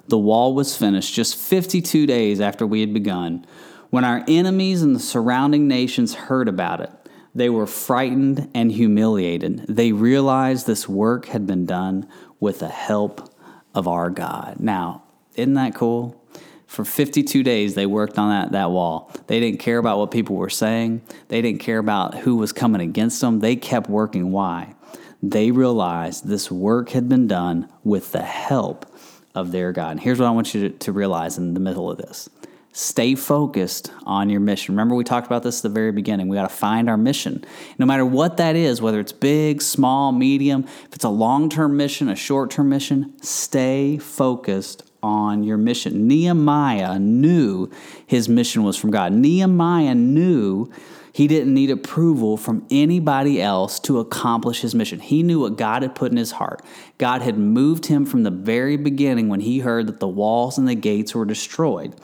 the 0.08 0.18
wall 0.18 0.54
was 0.54 0.78
finished 0.78 1.14
just 1.14 1.36
52 1.36 2.06
days 2.06 2.40
after 2.40 2.66
we 2.66 2.82
had 2.82 2.94
begun. 2.94 3.46
When 3.90 4.04
our 4.04 4.24
enemies 4.28 4.82
and 4.82 4.96
the 4.96 5.00
surrounding 5.00 5.68
nations 5.68 6.14
heard 6.14 6.48
about 6.48 6.82
it, 6.82 6.92
they 7.34 7.50
were 7.50 7.68
frightened 7.68 8.50
and 8.54 8.72
humiliated. 8.72 9.66
They 9.70 9.92
realized 9.92 10.66
this 10.66 10.90
work 10.90 11.28
had 11.28 11.46
been 11.46 11.66
done 11.66 12.08
with 12.40 12.60
the 12.60 12.68
help 12.68 13.34
of 13.76 13.88
our 13.88 14.10
God. 14.10 14.58
Now, 14.60 15.04
isn't 15.36 15.54
that 15.54 15.76
cool? 15.76 16.22
For 16.66 16.84
52 16.84 17.44
days, 17.44 17.76
they 17.76 17.86
worked 17.86 18.18
on 18.18 18.30
that, 18.30 18.52
that 18.52 18.72
wall. 18.72 19.12
They 19.28 19.40
didn't 19.40 19.60
care 19.60 19.78
about 19.78 20.00
what 20.00 20.12
people 20.12 20.36
were 20.36 20.50
saying, 20.50 21.02
they 21.30 21.42
didn't 21.42 21.62
care 21.62 21.78
about 21.78 22.16
who 22.16 22.36
was 22.36 22.52
coming 22.52 22.82
against 22.82 23.22
them. 23.22 23.40
They 23.40 23.56
kept 23.56 23.90
working. 23.90 24.32
Why? 24.32 24.74
They 25.22 25.52
realized 25.52 26.28
this 26.28 26.52
work 26.52 26.90
had 26.90 27.10
been 27.10 27.28
done 27.28 27.70
with 27.84 28.12
the 28.12 28.22
help 28.22 28.86
of 29.34 29.52
their 29.52 29.72
God. 29.72 29.92
And 29.92 30.00
here's 30.00 30.20
what 30.20 30.28
I 30.28 30.32
want 30.32 30.54
you 30.54 30.70
to, 30.70 30.92
realize 30.92 31.38
in 31.38 31.54
the 31.54 31.60
middle 31.60 31.90
of 31.92 31.98
this 31.98 32.30
Stay 32.74 33.16
focused 33.16 33.92
on 34.06 34.30
your 34.30 34.40
mission. 34.40 34.76
Remember, 34.76 34.94
we 34.94 35.04
talked 35.04 35.26
about 35.26 35.42
this 35.42 35.60
at 35.60 35.64
the 35.64 35.70
very 35.70 35.92
beginning. 35.92 36.28
We 36.28 36.36
got 36.36 36.48
to 36.48 36.56
find 36.56 36.88
our 36.88 36.98
mission. 36.98 37.44
No 37.80 37.88
matter 37.88 38.06
what 38.06 38.38
that 38.38 38.56
is, 38.56 38.82
whether 38.82 39.00
it's 39.00 39.12
big, 39.12 39.64
small, 39.64 40.12
medium, 40.12 40.64
if 40.64 40.94
it's 40.94 41.04
a 41.04 41.10
long 41.10 41.50
term 41.50 41.76
mission, 41.76 42.10
a 42.10 42.16
short 42.16 42.52
term 42.52 42.70
mission, 42.70 43.20
stay 43.22 43.98
focused 43.98 44.84
on 45.02 45.44
your 45.44 45.58
mission. 45.58 46.08
Nehemiah 46.08 47.00
knew 47.00 47.72
his 48.06 48.30
mission 48.30 48.64
was 48.64 48.78
from 48.78 48.92
God. 48.92 49.14
Nehemiah 49.14 49.96
knew 49.96 50.70
he 51.18 51.28
didn't 51.28 51.52
need 51.52 51.72
approval 51.72 52.38
from 52.38 52.64
anybody 52.70 53.42
else 53.42 53.80
to 53.80 53.98
accomplish 53.98 54.62
his 54.62 54.76
mission. 54.76 55.00
He 55.00 55.24
knew 55.24 55.40
what 55.40 55.58
God 55.58 55.82
had 55.82 55.96
put 55.96 56.12
in 56.12 56.18
his 56.20 56.34
heart. 56.34 56.62
God 57.00 57.24
had 57.24 57.40
moved 57.40 57.88
him 57.88 58.06
from 58.06 58.22
the 58.22 58.30
very 58.30 58.78
beginning 58.78 59.28
when 59.28 59.40
he 59.40 59.58
heard 59.58 59.88
that 59.88 60.00
the 60.00 60.08
walls 60.08 60.60
and 60.60 60.68
the 60.68 60.76
gates 60.76 61.16
were 61.16 61.26
destroyed. 61.26 61.96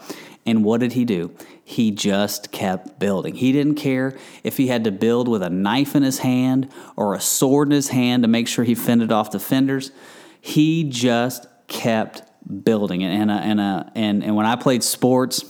And 0.44 0.64
what 0.64 0.80
did 0.80 0.94
he 0.94 1.04
do? 1.04 1.30
He 1.62 1.92
just 1.92 2.50
kept 2.50 2.98
building. 2.98 3.36
He 3.36 3.52
didn't 3.52 3.76
care 3.76 4.18
if 4.42 4.56
he 4.56 4.66
had 4.66 4.82
to 4.82 4.90
build 4.90 5.28
with 5.28 5.44
a 5.44 5.48
knife 5.48 5.94
in 5.94 6.02
his 6.02 6.18
hand 6.18 6.68
or 6.96 7.14
a 7.14 7.20
sword 7.20 7.68
in 7.68 7.72
his 7.72 7.90
hand 7.90 8.24
to 8.24 8.28
make 8.28 8.48
sure 8.48 8.64
he 8.64 8.74
fended 8.74 9.12
off 9.12 9.30
the 9.30 9.38
fenders. 9.38 9.92
He 10.40 10.82
just 10.82 11.46
kept 11.68 12.24
building. 12.64 13.04
And, 13.04 13.30
and, 13.30 13.30
and, 13.30 13.60
uh, 13.60 13.84
and, 13.94 14.24
and 14.24 14.34
when 14.34 14.46
I 14.46 14.56
played 14.56 14.82
sports, 14.82 15.44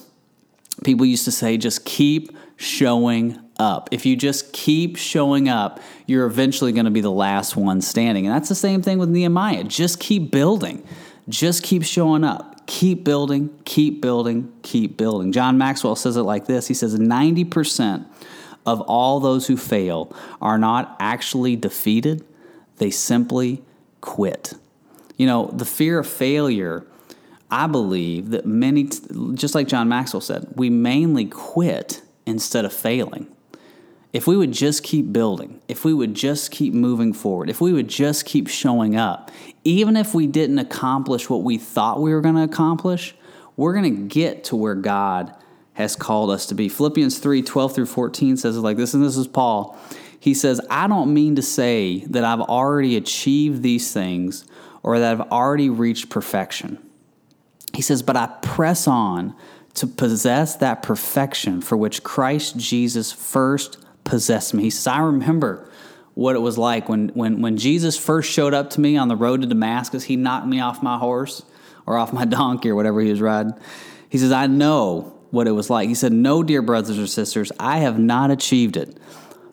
people 0.85 1.07
used 1.07 1.25
to 1.25 1.33
say, 1.33 1.57
just 1.57 1.87
keep 1.87 2.37
showing 2.57 3.41
up. 3.59 3.89
If 3.93 4.07
you 4.07 4.17
just 4.17 4.53
keep 4.53 4.97
showing 4.97 5.49
up, 5.49 5.81
you're 6.07 6.27
eventually 6.27 6.73
going 6.73 6.87
to 6.87 6.91
be 6.91 7.01
the 7.01 7.11
last 7.11 7.57
one 7.57 7.81
standing. 7.81 8.27
And 8.27 8.35
that's 8.35 8.49
the 8.49 8.55
same 8.55 8.83
thing 8.83 8.99
with 8.99 9.09
Nehemiah. 9.09 9.65
Just 9.65 10.01
keep 10.01 10.31
building, 10.31 10.87
just 11.29 11.63
keep 11.63 11.85
showing 11.85 12.25
up 12.25 12.55
keep 12.67 13.05
building, 13.05 13.51
keep 13.65 14.01
building, 14.01 14.53
keep 14.63 14.97
building. 14.97 15.33
John 15.33 15.59
Maxwell 15.59 15.97
says 15.97 16.17
it 16.17 16.23
like 16.23 16.47
this 16.47 16.69
He 16.69 16.75
says, 16.75 16.99
90% 16.99 18.07
of 18.67 18.81
all 18.83 19.21
those 19.21 19.47
who 19.47 19.57
fail 19.57 20.15
are 20.41 20.59
not 20.59 20.97
actually 20.99 21.57
defeated, 21.57 22.25
they 22.79 22.91
simply 22.91 23.63
quit. 24.01 24.55
You 25.17 25.27
know, 25.27 25.51
the 25.53 25.65
fear 25.65 25.99
of 25.99 26.09
failure, 26.09 26.87
I 27.51 27.67
believe 27.67 28.31
that 28.31 28.47
many, 28.47 28.89
just 29.35 29.55
like 29.55 29.69
John 29.69 29.89
Maxwell 29.89 30.21
said, 30.21 30.49
we 30.57 30.71
mainly 30.71 31.27
quit 31.27 32.03
instead 32.27 32.65
of 32.65 32.73
failing 32.73 33.27
if 34.15 34.29
we 34.29 34.37
would 34.37 34.53
just 34.53 34.85
keep 34.85 35.13
building, 35.13 35.61
if 35.67 35.85
we 35.85 35.93
would 35.93 36.15
just 36.15 36.53
keep 36.53 36.73
moving 36.73 37.13
forward, 37.13 37.51
if 37.51 37.61
we 37.61 37.73
would 37.73 37.89
just 37.89 38.25
keep 38.25 38.47
showing 38.47 38.95
up, 38.95 39.33
even 39.65 39.97
if 39.97 40.15
we 40.15 40.29
didn't 40.29 40.61
accomplish 40.61 41.29
what 41.29 41.43
we 41.43 41.59
thought 41.59 42.01
we 42.01 42.15
were 42.15 42.21
going 42.21 42.37
to 42.37 42.45
accomplish, 42.45 43.17
we're 43.57 43.75
going 43.75 43.97
to 43.97 44.03
get 44.15 44.45
to 44.45 44.57
where 44.57 44.77
God 44.77 45.35
has 45.73 45.97
called 45.97 46.31
us 46.31 46.47
to 46.47 46.55
be. 46.55 46.69
Philippians 46.69 47.19
3 47.19 47.43
12 47.43 47.75
through 47.75 47.87
14 47.87 48.37
says 48.37 48.57
it 48.57 48.61
like 48.61 48.77
this, 48.77 48.95
and 48.95 49.05
this 49.05 49.17
is 49.17 49.27
Paul. 49.27 49.77
He 50.21 50.33
says, 50.33 50.61
I 50.71 50.87
don't 50.87 51.13
mean 51.13 51.35
to 51.35 51.43
say 51.43 52.05
that 52.07 52.25
I've 52.25 52.41
already 52.41 52.97
achieved 52.97 53.65
these 53.65 53.93
things 53.93 54.47
or 54.85 55.01
that 55.01 55.11
I've 55.11 55.33
already 55.33 55.69
reached 55.69 56.09
perfection. 56.09 56.79
He 57.75 57.83
says, 57.83 58.03
but 58.03 58.17
I 58.17 58.27
press 58.43 58.87
on 58.87 59.35
to 59.75 59.89
possess 59.89 60.55
that 60.57 60.85
perfection 60.85 61.61
for 61.61 61.77
which 61.77 62.05
Christ 62.05 62.57
Jesus 62.57 63.11
first 63.11 63.84
possessed 64.05 64.55
me. 64.55 64.65
He 64.65 64.71
says, 64.71 64.87
I 64.87 65.01
remember 65.01 65.69
what 66.15 66.37
it 66.37 66.41
was 66.41 66.57
like 66.57 66.89
when, 66.89 67.09
when, 67.09 67.43
when 67.43 67.57
Jesus 67.57 67.99
first 67.99 68.31
showed 68.31 68.55
up 68.55 68.71
to 68.71 68.81
me 68.81 68.97
on 68.97 69.09
the 69.09 69.17
road 69.17 69.41
to 69.41 69.47
Damascus. 69.47 70.05
He 70.05 70.17
knocked 70.17 70.47
me 70.47 70.61
off 70.61 70.83
my 70.83 70.99
horse 70.99 71.43
or 71.87 71.99
off 71.99 72.13
my 72.13 72.25
donkey 72.25 72.71
or 72.71 72.75
whatever 72.75 73.01
he 73.01 73.11
was 73.11 73.21
riding. 73.21 73.55
He 74.09 74.19
says, 74.19 74.33
I 74.33 74.47
know 74.47 75.19
what 75.31 75.49
it 75.49 75.53
was 75.53 75.69
like. 75.69 75.89
He 75.89 75.95
said, 75.95 76.13
No, 76.13 76.43
dear 76.43 76.63
brothers 76.63 76.99
or 76.99 77.07
sisters, 77.07 77.51
I 77.59 77.79
have 77.79 77.99
not 77.99 78.31
achieved 78.31 78.77
it, 78.77 78.97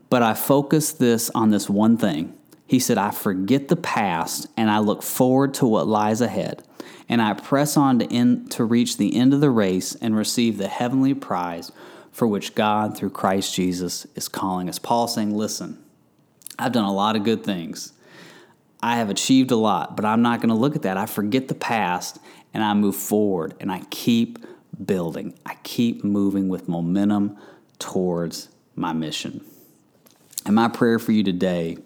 but 0.09 0.21
I 0.21 0.35
focus 0.35 0.91
this 0.91 1.31
on 1.31 1.49
this 1.49 1.69
one 1.69 1.97
thing. 1.97 2.37
He 2.67 2.79
said, 2.79 2.97
I 2.97 3.11
forget 3.11 3.67
the 3.67 3.75
past 3.75 4.47
and 4.55 4.69
I 4.69 4.79
look 4.79 5.03
forward 5.03 5.55
to 5.55 5.65
what 5.65 5.87
lies 5.87 6.21
ahead. 6.21 6.63
And 7.09 7.21
I 7.21 7.33
press 7.33 7.75
on 7.75 7.99
to, 7.99 8.13
end, 8.13 8.51
to 8.51 8.63
reach 8.63 8.95
the 8.95 9.17
end 9.17 9.33
of 9.33 9.41
the 9.41 9.49
race 9.49 9.95
and 9.95 10.15
receive 10.15 10.57
the 10.57 10.69
heavenly 10.69 11.13
prize 11.13 11.73
for 12.11 12.27
which 12.27 12.55
God, 12.55 12.97
through 12.97 13.11
Christ 13.11 13.55
Jesus, 13.55 14.05
is 14.15 14.27
calling 14.27 14.69
us. 14.69 14.79
Paul 14.79 15.07
saying, 15.07 15.35
Listen, 15.35 15.83
I've 16.59 16.71
done 16.71 16.85
a 16.85 16.93
lot 16.93 17.15
of 17.15 17.23
good 17.23 17.43
things. 17.43 17.93
I 18.83 18.97
have 18.97 19.09
achieved 19.09 19.51
a 19.51 19.55
lot, 19.55 19.95
but 19.95 20.05
I'm 20.05 20.21
not 20.21 20.39
going 20.41 20.49
to 20.49 20.55
look 20.55 20.75
at 20.75 20.81
that. 20.83 20.97
I 20.97 21.05
forget 21.05 21.47
the 21.47 21.55
past 21.55 22.19
and 22.53 22.63
I 22.63 22.73
move 22.73 22.95
forward 22.95 23.53
and 23.59 23.71
I 23.71 23.81
keep 23.89 24.39
building. 24.85 25.37
I 25.45 25.55
keep 25.63 26.03
moving 26.03 26.49
with 26.49 26.67
momentum 26.67 27.37
towards 27.77 28.49
my 28.75 28.93
mission. 28.93 29.45
And 30.45 30.55
my 30.55 30.67
prayer 30.67 30.97
for 30.97 31.11
you 31.11 31.23
today 31.23 31.77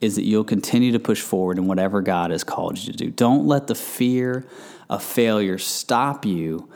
is 0.00 0.14
that 0.14 0.22
you'll 0.22 0.44
continue 0.44 0.92
to 0.92 1.00
push 1.00 1.20
forward 1.20 1.58
in 1.58 1.66
whatever 1.66 2.00
God 2.00 2.30
has 2.30 2.44
called 2.44 2.78
you 2.78 2.92
to 2.92 2.96
do. 2.96 3.10
Don't 3.10 3.46
let 3.46 3.66
the 3.66 3.74
fear 3.74 4.46
of 4.88 5.02
failure 5.02 5.58
stop 5.58 6.24
you 6.24 6.68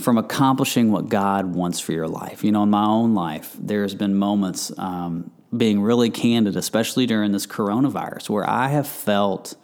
from 0.00 0.18
accomplishing 0.18 0.90
what 0.90 1.08
God 1.08 1.54
wants 1.54 1.80
for 1.80 1.92
your 1.92 2.08
life. 2.08 2.42
You 2.42 2.52
know, 2.52 2.62
in 2.62 2.70
my 2.70 2.84
own 2.84 3.14
life, 3.14 3.54
there's 3.58 3.94
been 3.94 4.14
moments, 4.14 4.72
um, 4.78 5.30
being 5.56 5.80
really 5.80 6.10
candid, 6.10 6.56
especially 6.56 7.06
during 7.06 7.32
this 7.32 7.46
coronavirus, 7.46 8.30
where 8.30 8.48
I 8.48 8.68
have 8.68 8.88
felt. 8.88 9.54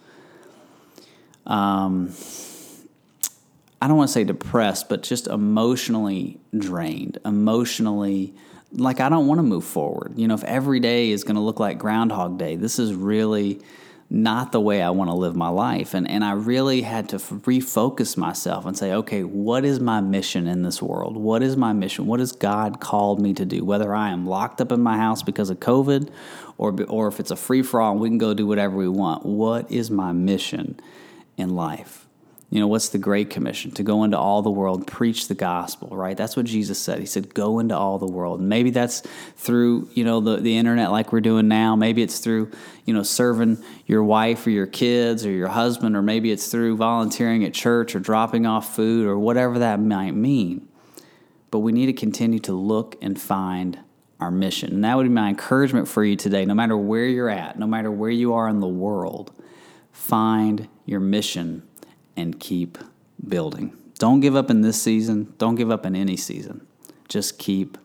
Um, 1.45 2.13
I 3.81 3.87
don't 3.87 3.97
want 3.97 4.09
to 4.09 4.13
say 4.13 4.23
depressed, 4.23 4.89
but 4.89 5.03
just 5.03 5.27
emotionally 5.27 6.39
drained, 6.57 7.19
emotionally 7.23 8.33
like 8.71 8.99
I 8.99 9.09
don't 9.09 9.27
want 9.27 9.39
to 9.39 9.43
move 9.43 9.63
forward. 9.63 10.13
You 10.17 10.27
know, 10.27 10.33
if 10.33 10.43
every 10.43 10.79
day 10.79 11.11
is 11.11 11.23
going 11.23 11.35
to 11.35 11.41
look 11.41 11.59
like 11.59 11.77
Groundhog 11.77 12.37
Day, 12.37 12.55
this 12.55 12.79
is 12.79 12.93
really 12.93 13.61
not 14.09 14.53
the 14.53 14.61
way 14.61 14.81
I 14.81 14.89
want 14.89 15.09
to 15.09 15.15
live 15.15 15.35
my 15.35 15.49
life. 15.49 15.93
And 15.93 16.09
and 16.09 16.23
I 16.23 16.31
really 16.31 16.81
had 16.81 17.09
to 17.09 17.17
refocus 17.17 18.15
myself 18.15 18.65
and 18.65 18.77
say, 18.77 18.93
okay, 18.93 19.23
what 19.23 19.65
is 19.65 19.79
my 19.79 19.99
mission 19.99 20.47
in 20.47 20.63
this 20.63 20.81
world? 20.81 21.17
What 21.17 21.43
is 21.43 21.57
my 21.57 21.73
mission? 21.73 22.07
What 22.07 22.19
has 22.21 22.31
God 22.31 22.79
called 22.79 23.21
me 23.21 23.33
to 23.33 23.45
do? 23.45 23.65
Whether 23.65 23.93
I 23.93 24.09
am 24.09 24.25
locked 24.25 24.61
up 24.61 24.71
in 24.71 24.81
my 24.81 24.97
house 24.97 25.23
because 25.23 25.49
of 25.49 25.59
COVID, 25.59 26.09
or 26.57 26.75
or 26.87 27.07
if 27.07 27.19
it's 27.19 27.31
a 27.31 27.35
free 27.35 27.61
for 27.61 27.81
all 27.81 27.91
and 27.91 28.01
we 28.01 28.09
can 28.09 28.17
go 28.17 28.33
do 28.33 28.47
whatever 28.47 28.77
we 28.77 28.87
want. 28.87 29.25
What 29.25 29.69
is 29.71 29.91
my 29.91 30.11
mission 30.13 30.79
in 31.35 31.55
life? 31.55 32.06
You 32.49 32.61
know, 32.61 32.67
what's 32.67 32.89
the 32.89 32.97
Great 32.97 33.29
Commission? 33.29 33.71
To 33.71 33.83
go 33.83 34.05
into 34.05 34.17
all 34.17 34.41
the 34.41 34.49
world, 34.49 34.87
preach 34.87 35.27
the 35.27 35.35
gospel, 35.35 35.89
right? 35.89 36.15
That's 36.15 36.37
what 36.37 36.45
Jesus 36.45 36.79
said. 36.79 36.99
He 36.99 37.05
said, 37.05 37.33
go 37.33 37.59
into 37.59 37.75
all 37.75 37.99
the 37.99 38.07
world. 38.07 38.39
And 38.39 38.47
maybe 38.47 38.69
that's 38.69 39.01
through, 39.35 39.89
you 39.93 40.05
know, 40.05 40.21
the, 40.21 40.37
the 40.37 40.57
internet 40.57 40.91
like 40.91 41.11
we're 41.11 41.19
doing 41.19 41.49
now. 41.49 41.75
Maybe 41.75 42.01
it's 42.01 42.19
through, 42.19 42.51
you 42.85 42.93
know, 42.93 43.03
serving 43.03 43.61
your 43.85 44.01
wife 44.01 44.47
or 44.47 44.51
your 44.51 44.65
kids 44.65 45.25
or 45.25 45.31
your 45.31 45.49
husband, 45.49 45.97
or 45.97 46.01
maybe 46.01 46.31
it's 46.31 46.47
through 46.47 46.77
volunteering 46.77 47.43
at 47.43 47.53
church 47.53 47.95
or 47.95 47.99
dropping 47.99 48.45
off 48.45 48.73
food 48.73 49.07
or 49.07 49.19
whatever 49.19 49.59
that 49.59 49.81
might 49.81 50.15
mean. 50.15 50.69
But 51.51 51.59
we 51.59 51.73
need 51.73 51.87
to 51.87 51.93
continue 51.93 52.39
to 52.39 52.53
look 52.53 52.95
and 53.01 53.19
find 53.19 53.79
our 54.21 54.31
mission. 54.31 54.73
And 54.73 54.85
that 54.85 54.95
would 54.95 55.03
be 55.03 55.09
my 55.09 55.27
encouragement 55.27 55.89
for 55.89 56.03
you 56.03 56.15
today, 56.15 56.45
no 56.45 56.53
matter 56.53 56.77
where 56.77 57.05
you're 57.05 57.29
at, 57.29 57.59
no 57.59 57.67
matter 57.67 57.91
where 57.91 58.09
you 58.09 58.33
are 58.33 58.47
in 58.47 58.61
the 58.61 58.67
world, 58.67 59.31
find 59.91 60.69
your 60.85 61.01
mission 61.01 61.66
and 62.17 62.39
keep 62.39 62.77
building. 63.25 63.77
Don't 63.99 64.19
give 64.19 64.35
up 64.35 64.49
in 64.49 64.61
this 64.61 64.81
season. 64.81 65.33
Don't 65.37 65.55
give 65.55 65.71
up 65.71 65.85
in 65.85 65.95
any 65.95 66.17
season. 66.17 66.67
Just 67.07 67.39
keep 67.39 67.77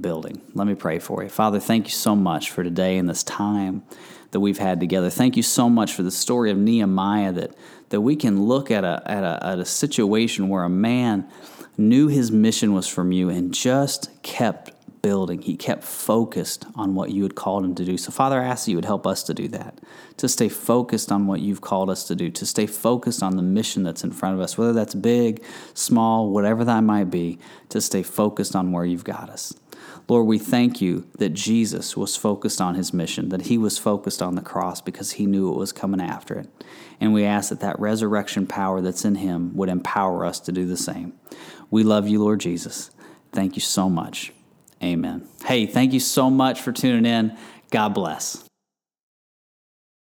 building. 0.00 0.42
Let 0.54 0.66
me 0.66 0.74
pray 0.74 0.98
for 0.98 1.22
you. 1.22 1.28
Father, 1.28 1.60
thank 1.60 1.86
you 1.86 1.92
so 1.92 2.14
much 2.14 2.50
for 2.50 2.62
today 2.62 2.98
and 2.98 3.08
this 3.08 3.22
time 3.22 3.82
that 4.30 4.40
we've 4.40 4.58
had 4.58 4.80
together. 4.80 5.10
Thank 5.10 5.36
you 5.36 5.42
so 5.42 5.68
much 5.68 5.92
for 5.92 6.02
the 6.02 6.10
story 6.10 6.50
of 6.50 6.58
Nehemiah 6.58 7.32
that, 7.32 7.54
that 7.90 8.00
we 8.00 8.16
can 8.16 8.44
look 8.44 8.70
at 8.70 8.84
a, 8.84 9.02
at, 9.06 9.22
a, 9.22 9.46
at 9.46 9.58
a 9.58 9.64
situation 9.64 10.48
where 10.48 10.64
a 10.64 10.68
man 10.68 11.28
knew 11.76 12.08
his 12.08 12.30
mission 12.30 12.72
was 12.74 12.86
from 12.86 13.12
you 13.12 13.28
and 13.28 13.54
just 13.54 14.10
kept 14.22 14.70
building. 15.04 15.42
He 15.42 15.54
kept 15.54 15.84
focused 15.84 16.64
on 16.74 16.94
what 16.94 17.10
you 17.10 17.24
had 17.24 17.34
called 17.34 17.62
him 17.62 17.74
to 17.74 17.84
do. 17.84 17.98
So, 17.98 18.10
Father, 18.10 18.40
I 18.40 18.46
ask 18.46 18.64
that 18.64 18.70
you 18.70 18.78
would 18.78 18.86
help 18.86 19.06
us 19.06 19.22
to 19.24 19.34
do 19.34 19.48
that, 19.48 19.78
to 20.16 20.30
stay 20.30 20.48
focused 20.48 21.12
on 21.12 21.26
what 21.26 21.40
you've 21.40 21.60
called 21.60 21.90
us 21.90 22.04
to 22.04 22.14
do, 22.14 22.30
to 22.30 22.46
stay 22.46 22.64
focused 22.64 23.22
on 23.22 23.36
the 23.36 23.42
mission 23.42 23.82
that's 23.82 24.02
in 24.02 24.12
front 24.12 24.34
of 24.34 24.40
us, 24.40 24.56
whether 24.56 24.72
that's 24.72 24.94
big, 24.94 25.44
small, 25.74 26.30
whatever 26.30 26.64
that 26.64 26.80
might 26.80 27.10
be, 27.10 27.38
to 27.68 27.82
stay 27.82 28.02
focused 28.02 28.56
on 28.56 28.72
where 28.72 28.86
you've 28.86 29.04
got 29.04 29.28
us. 29.28 29.52
Lord, 30.08 30.26
we 30.26 30.38
thank 30.38 30.80
you 30.80 31.06
that 31.18 31.34
Jesus 31.34 31.98
was 31.98 32.16
focused 32.16 32.62
on 32.62 32.74
his 32.74 32.94
mission, 32.94 33.28
that 33.28 33.42
he 33.42 33.58
was 33.58 33.76
focused 33.76 34.22
on 34.22 34.36
the 34.36 34.40
cross 34.40 34.80
because 34.80 35.12
he 35.12 35.26
knew 35.26 35.52
it 35.52 35.58
was 35.58 35.70
coming 35.70 36.00
after 36.00 36.38
it. 36.38 36.48
And 36.98 37.12
we 37.12 37.24
ask 37.24 37.50
that 37.50 37.60
that 37.60 37.78
resurrection 37.78 38.46
power 38.46 38.80
that's 38.80 39.04
in 39.04 39.16
him 39.16 39.54
would 39.54 39.68
empower 39.68 40.24
us 40.24 40.40
to 40.40 40.52
do 40.52 40.66
the 40.66 40.78
same. 40.78 41.12
We 41.70 41.82
love 41.82 42.08
you, 42.08 42.22
Lord 42.22 42.40
Jesus. 42.40 42.90
Thank 43.32 43.54
you 43.54 43.60
so 43.60 43.90
much. 43.90 44.32
Amen. 44.82 45.26
Hey, 45.44 45.66
thank 45.66 45.92
you 45.92 46.00
so 46.00 46.30
much 46.30 46.60
for 46.60 46.72
tuning 46.72 47.06
in. 47.06 47.36
God 47.70 47.94
bless. 47.94 48.44